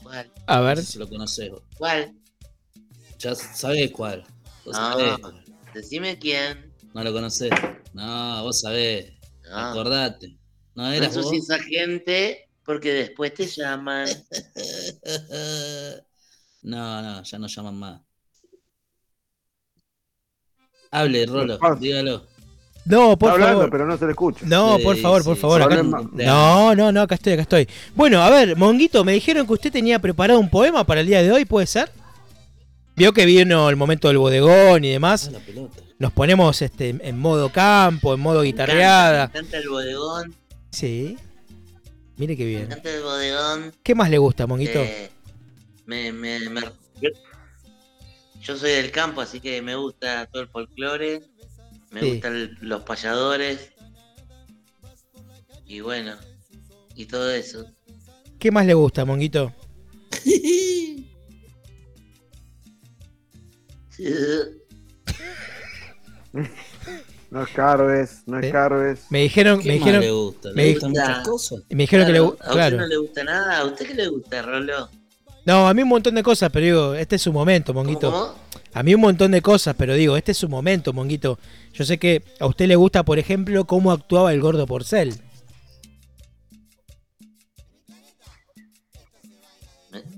[0.03, 0.31] ¿Cuál?
[0.47, 0.77] A No ver.
[0.79, 1.51] sé si lo conocés.
[1.51, 1.63] vos.
[1.79, 2.15] ¿Cuál?
[3.19, 4.25] Ya sabés cuál.
[4.65, 4.93] Vos Ah.
[4.97, 5.45] sabés cuál.
[5.75, 6.73] Decime quién.
[6.95, 7.51] No lo conocés.
[7.93, 9.13] No, vos sabés.
[9.53, 9.71] Ah.
[9.71, 10.37] Acordate.
[10.75, 11.35] No No eras sos vos.
[11.35, 14.09] esa gente porque después te llaman.
[16.63, 18.01] No, no, ya no llaman más.
[20.91, 22.27] Hable, Rolo, dígalo.
[22.85, 23.71] No, Está por hablando, favor.
[23.71, 24.41] pero no se le escucha.
[24.45, 25.63] No, Sí, por favor, por favor.
[25.63, 25.83] acá-.
[25.83, 27.69] No, no, no, acá estoy, acá estoy.
[27.95, 31.23] Bueno, a ver, Monguito, me dijeron que usted tenía preparado un poema para el día
[31.23, 31.91] de hoy, ¿puede ser?
[33.01, 35.31] Vio que vino el momento del bodegón y Ah, demás.
[35.47, 35.81] pelota.
[35.99, 39.29] Nos ponemos este, en modo campo, en modo Me guitarreada.
[39.33, 40.35] Me encanta el bodegón.
[40.71, 41.17] Sí.
[42.19, 42.63] Mire qué Me bien.
[42.65, 43.73] encanta el bodegón.
[43.83, 44.81] ¿Qué más le gusta, Monguito?
[44.81, 45.11] Eh,
[45.87, 46.61] me, me, me-
[48.43, 51.23] Yo soy del campo, así que me gusta todo el folclore.
[51.93, 52.11] Me Sí.
[52.13, 53.73] gustan los payadores.
[55.67, 56.17] Y bueno,
[56.97, 57.67] y todo eso.
[58.39, 59.55] ¿Qué más le gusta, Monguito?
[67.31, 68.47] No escarbes, no Sí.
[68.47, 69.01] escarbes.
[69.09, 70.49] Me dijeron, ¿Qué me dijeron, le gusta?
[70.49, 71.61] ¿Le me gustan muchas cosas?
[71.71, 72.37] me dijeron que le Claro.
[72.41, 73.59] ¿A usted no le gusta nada?
[73.59, 74.89] ¿A usted qué le gusta, Rolo?
[75.47, 78.11] No, a mí un montón de cosas, pero digo, este es su momento, Monguito.
[78.11, 78.35] ¿Cómo?
[78.73, 81.39] A mí un montón de cosas, pero digo, este es su momento, Monguito.
[81.73, 85.15] Yo sé que a usted le gusta, por ejemplo, cómo actuaba el gordo Porcel.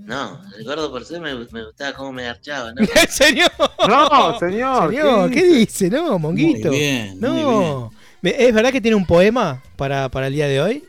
[0.04, 2.84] No, el gordo por ser me, me gustaba cómo me garchaba, ¿no?
[3.08, 3.50] señor,
[3.88, 4.90] No, señor.
[4.90, 5.84] señor, ¿qué dice?
[5.84, 5.90] dice?
[5.90, 6.68] No, Monguito.
[6.68, 7.92] Muy bien, muy no.
[8.20, 10.84] Me- ¿Es verdad que tiene un poema para, para el día de hoy?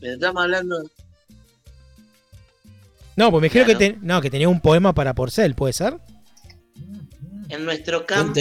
[0.00, 0.82] Pero estamos hablando.
[3.16, 3.78] No, pues me dijeron Claro.
[3.78, 5.98] que, ten- no, que tenía un poema para Porcel, ¿puede ser?
[7.48, 8.32] En nuestro campo.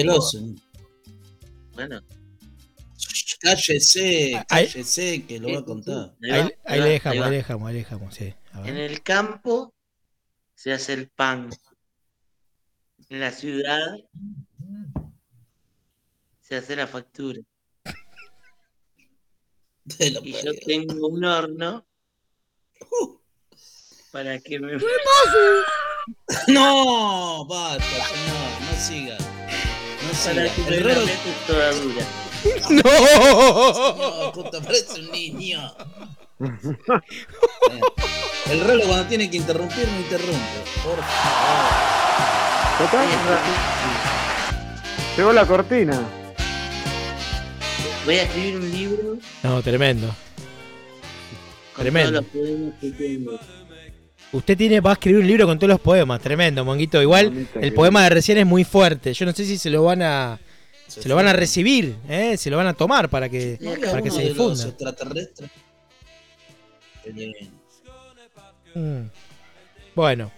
[1.74, 2.02] Bueno,
[3.40, 6.14] Cállese, Ahí- cállese, que lo va a contar.
[6.24, 8.34] ahí Ahí, le dejamos, ahí le dejamos, ahí le dejamos, sí.
[8.54, 8.70] A ver.
[8.70, 9.74] En el campo
[10.56, 11.50] se hace el pan.
[13.10, 13.80] En la ciudad
[16.42, 17.40] se hace la factura.
[20.24, 21.86] Y yo tengo un horno
[24.12, 24.78] para que me.
[26.48, 29.18] No, basta, señor, no siga.
[29.18, 29.26] No
[30.24, 30.66] Para siga.
[30.66, 30.84] que El
[31.48, 32.06] toda dura.
[32.70, 34.32] ¡No!
[34.34, 35.60] puta, parece un niño.
[36.42, 37.82] Eh,
[38.52, 40.38] El Rolo cuando tiene que interrumpir, no interrumpe.
[40.84, 41.70] Por favor.
[42.78, 43.08] Total,
[45.18, 46.00] Llegó la cortina.
[48.06, 50.08] Voy a escribir un libro No, tremendo.
[51.76, 52.22] con Tremendo.
[52.22, 53.40] todos los poemas que tengo.
[54.32, 57.02] Usted tiene, va a escribir un libro con todos los poemas, tremendo, Monguito.
[57.02, 59.14] Igual el poema de recién es muy fuerte.
[59.14, 60.40] Yo no sé si se lo van a,
[60.90, 62.36] se lo van a recibir, ¿eh?
[62.38, 64.68] se lo van a tomar para que, ¿No para que se difunda.
[64.68, 65.50] extraterrestres?
[68.74, 69.02] Mm.
[69.96, 70.32] Bueno.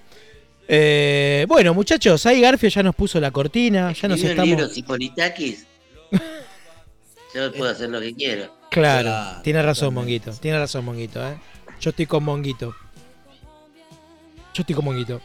[0.68, 4.74] Eh, bueno, muchachos, ahí Garfio ya nos puso la cortina, ya nos un libro estamos.
[4.74, 5.66] Cipolitakis.
[7.36, 8.54] Yo puedo hacer lo que quiero.
[8.70, 9.94] Claro, tiene razón.
[9.94, 10.32] Monguito.
[10.32, 11.38] Tiene razón, Monguito, ¿eh?
[11.80, 12.76] Yo estoy con Monguito.
[14.54, 15.22] Yo estoy con Monguito.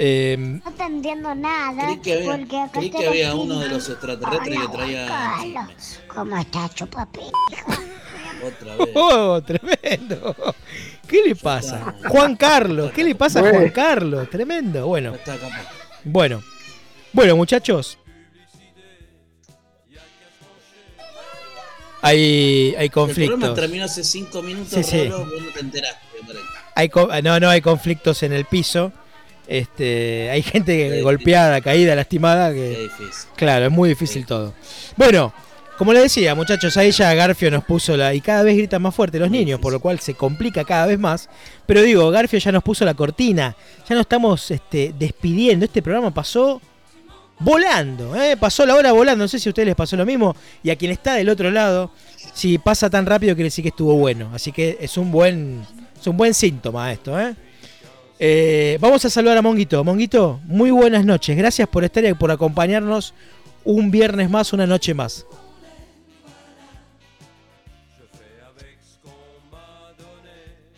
[0.00, 3.68] Eh, No te entiendo nada, Creí que había, porque acá creí que había uno de
[3.68, 6.00] los extraterrestres que traía chismes.
[6.06, 7.20] ¿Cómo estás, chupapi?
[8.46, 8.88] Otra vez.
[8.94, 10.36] ¡Oh, tremendo!
[11.08, 11.96] ¿Qué le pasa?
[12.08, 13.50] Juan Carlos, ¿qué le pasa a.
[13.50, 14.30] Juan Carlos?
[14.30, 14.86] Tremendo.
[14.86, 15.14] Bueno,
[16.04, 16.42] bueno.
[17.12, 17.98] Bueno, muchachos.
[22.00, 23.54] Hay, hay El programa conflictos.
[23.56, 25.08] terminó hace cinco minutos, Sí, sí.
[25.08, 25.98] Vos no te enteraste.
[26.76, 26.90] Hay,
[27.24, 28.92] no, no hay conflictos en el piso.
[29.48, 32.52] Este, hay gente golpeada, caída, lastimada.
[32.52, 33.30] Que, difícil.
[33.34, 34.52] claro, es muy difícil todo.
[34.96, 35.32] Bueno,
[35.78, 38.12] como les decía, muchachos, ahí ya Garfio nos puso la.
[38.12, 40.98] Y cada vez gritan más fuerte los niños, por lo cual se complica cada vez
[40.98, 41.30] más.
[41.66, 43.56] Pero digo, Garfio ya nos puso la cortina.
[43.88, 45.64] Ya nos estamos este, despidiendo.
[45.64, 46.60] Este programa pasó
[47.38, 48.36] volando, ¿eh?
[48.36, 49.24] pasó la hora volando.
[49.24, 50.36] No sé si a ustedes les pasó lo mismo.
[50.62, 51.92] Y a quien está del otro lado,
[52.34, 54.30] si pasa tan rápido, quiere decir que estuvo bueno.
[54.34, 55.64] Así que es un buen,
[55.98, 57.18] es un buen síntoma esto.
[57.18, 57.34] ¿eh?
[58.18, 59.84] Eh, vamos a saludar a Monguito.
[59.84, 61.36] Monguito, muy buenas noches.
[61.36, 63.14] Gracias por estar y por acompañarnos
[63.64, 65.24] un viernes más, una noche más.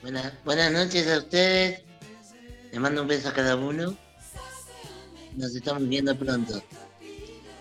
[0.03, 1.83] Buenas, buenas noches a ustedes.
[2.73, 3.95] Les mando un beso a cada uno.
[5.37, 6.63] Nos estamos viendo pronto.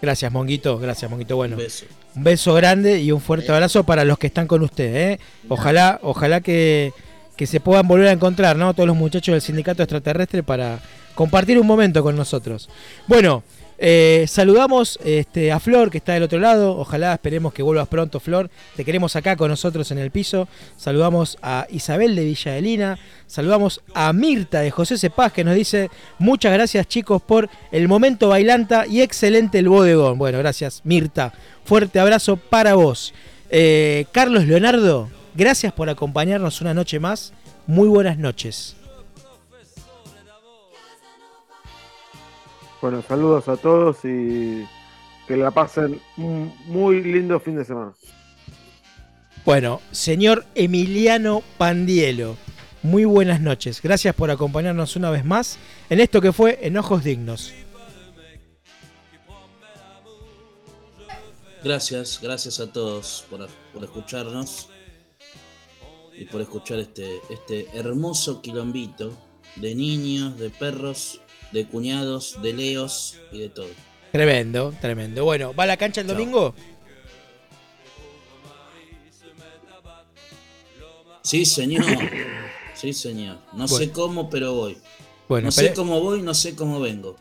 [0.01, 0.79] Gracias, Monguito.
[0.79, 1.35] Gracias, Monguito.
[1.35, 1.85] Bueno, Un beso.
[2.15, 4.95] un beso grande y un fuerte abrazo para los que están con usted.
[4.95, 5.19] ¿eh?
[5.49, 6.93] Ojalá, ojalá que,
[7.39, 8.73] que se puedan volver a encontrar, ¿no?
[8.73, 10.81] Todos los muchachos del sindicato extraterrestre para
[11.15, 12.67] compartir un momento con nosotros.
[13.07, 13.43] Bueno,
[13.77, 16.77] eh, saludamos este, a Flor, que está del otro lado.
[16.77, 18.49] Ojalá esperemos que vuelvas pronto, Flor.
[18.75, 20.49] Te queremos acá con nosotros en el piso.
[20.75, 22.99] Saludamos a Isabel de Villa Elina.
[23.25, 28.27] Saludamos a Mirta de José Cepaz, que nos dice: Muchas gracias, chicos, por el momento
[28.27, 30.17] bailanta y excelente el bodegón.
[30.17, 31.31] Bueno, gracias, Mirta.
[31.63, 33.13] Fuerte abrazo para vos.
[33.49, 37.33] Eh, Carlos Leonardo, gracias por acompañarnos una noche más.
[37.67, 38.75] Muy buenas noches.
[42.81, 44.65] Bueno, saludos a todos y
[45.27, 47.93] que la pasen un muy lindo fin de semana.
[49.45, 52.37] Bueno, señor Emiliano Pandielo,
[52.83, 53.81] muy buenas noches.
[53.81, 55.57] Gracias por acompañarnos una vez más
[55.89, 57.53] en esto que fue Enojos Dignos.
[61.63, 64.68] Gracias, gracias a todos por, por escucharnos
[66.19, 69.13] y por escuchar este, este hermoso quilombito
[69.55, 71.21] de niños, de perros,
[71.53, 73.69] de cuñados, de leos y de todo.
[74.11, 75.23] Tremendo, tremendo.
[75.23, 76.17] Bueno, ¿va a la cancha el Chao.
[76.17, 76.53] domingo?
[81.21, 81.85] Sí, señor.
[82.73, 83.37] Sí, señor.
[83.53, 84.77] No sé cómo, pero voy.
[85.29, 87.15] Bueno, No sé cómo voy, no sé cómo vengo.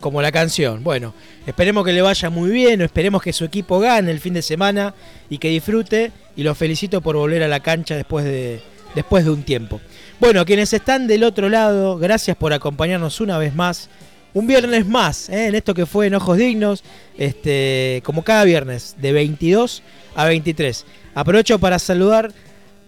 [0.00, 0.82] Como la canción.
[0.84, 1.14] Bueno,
[1.46, 4.94] esperemos que le vaya muy bien, esperemos que su equipo gane el fin de semana
[5.28, 6.12] y que disfrute.
[6.36, 8.60] Y los felicito por volver a la cancha después de,
[8.94, 9.80] después de un tiempo.
[10.20, 13.88] Bueno, quienes están del otro lado, gracias por acompañarnos una vez más.
[14.34, 15.46] Un viernes más, ¿eh?
[15.46, 16.84] en esto que fue Enojos Dignos,
[17.16, 19.82] este, como cada viernes, de 22
[20.14, 20.84] a 23.
[21.14, 22.32] Aprovecho para saludar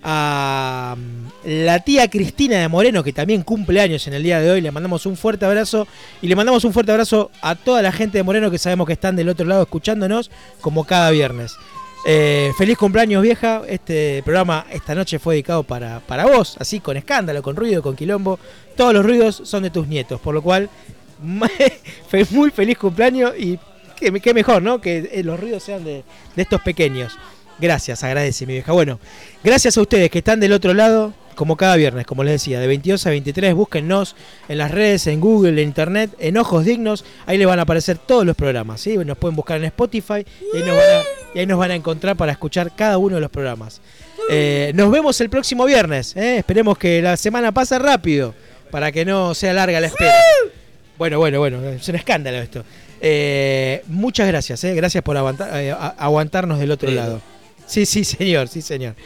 [0.02, 4.50] a mm, la tía Cristina de Moreno, que también cumple años en el día de
[4.50, 4.60] hoy.
[4.60, 5.86] Le mandamos un fuerte abrazo
[6.22, 8.94] y le mandamos un fuerte abrazo a toda la gente de Moreno que sabemos que
[8.94, 10.30] están del otro lado escuchándonos
[10.60, 11.56] como cada viernes.
[12.06, 16.96] Eh, feliz cumpleaños vieja, este programa esta noche fue dedicado para, para vos, así con
[16.96, 18.38] escándalo, con ruido, con quilombo.
[18.76, 20.70] Todos los ruidos son de tus nietos, por lo cual
[21.20, 23.58] muy feliz cumpleaños y
[23.96, 24.80] qué, qué mejor, ¿no?
[24.80, 26.02] Que eh, los ruidos sean de,
[26.34, 27.18] de estos pequeños.
[27.60, 28.72] Gracias, agradece mi vieja.
[28.72, 28.98] Bueno,
[29.44, 32.66] gracias a ustedes que están del otro lado, como cada viernes, como les decía, de
[32.66, 34.16] 22 a 23, búsquennos
[34.48, 37.98] en las redes, en Google, en Internet, en Ojos Dignos, ahí les van a aparecer
[37.98, 38.96] todos los programas, ¿sí?
[38.96, 41.02] Nos pueden buscar en Spotify y ahí nos van a,
[41.34, 43.80] y ahí nos van a encontrar para escuchar cada uno de los programas.
[44.30, 46.38] Eh, nos vemos el próximo viernes, ¿eh?
[46.38, 48.34] esperemos que la semana pase rápido,
[48.70, 50.14] para que no sea larga la espera.
[50.98, 52.62] Bueno, bueno, bueno, es un escándalo esto.
[53.00, 54.74] Eh, muchas gracias, ¿eh?
[54.74, 57.20] gracias por aguantar- eh, aguantarnos del otro lado.
[57.70, 58.96] Sí, sí, señor, sí, señor.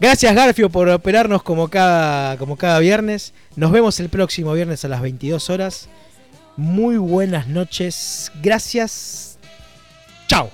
[0.00, 3.32] Gracias, Garfio, por operarnos como cada, como cada viernes.
[3.54, 5.88] Nos vemos el próximo viernes a las 22 horas.
[6.56, 8.32] Muy buenas noches.
[8.42, 9.38] Gracias.
[10.26, 10.50] Chao.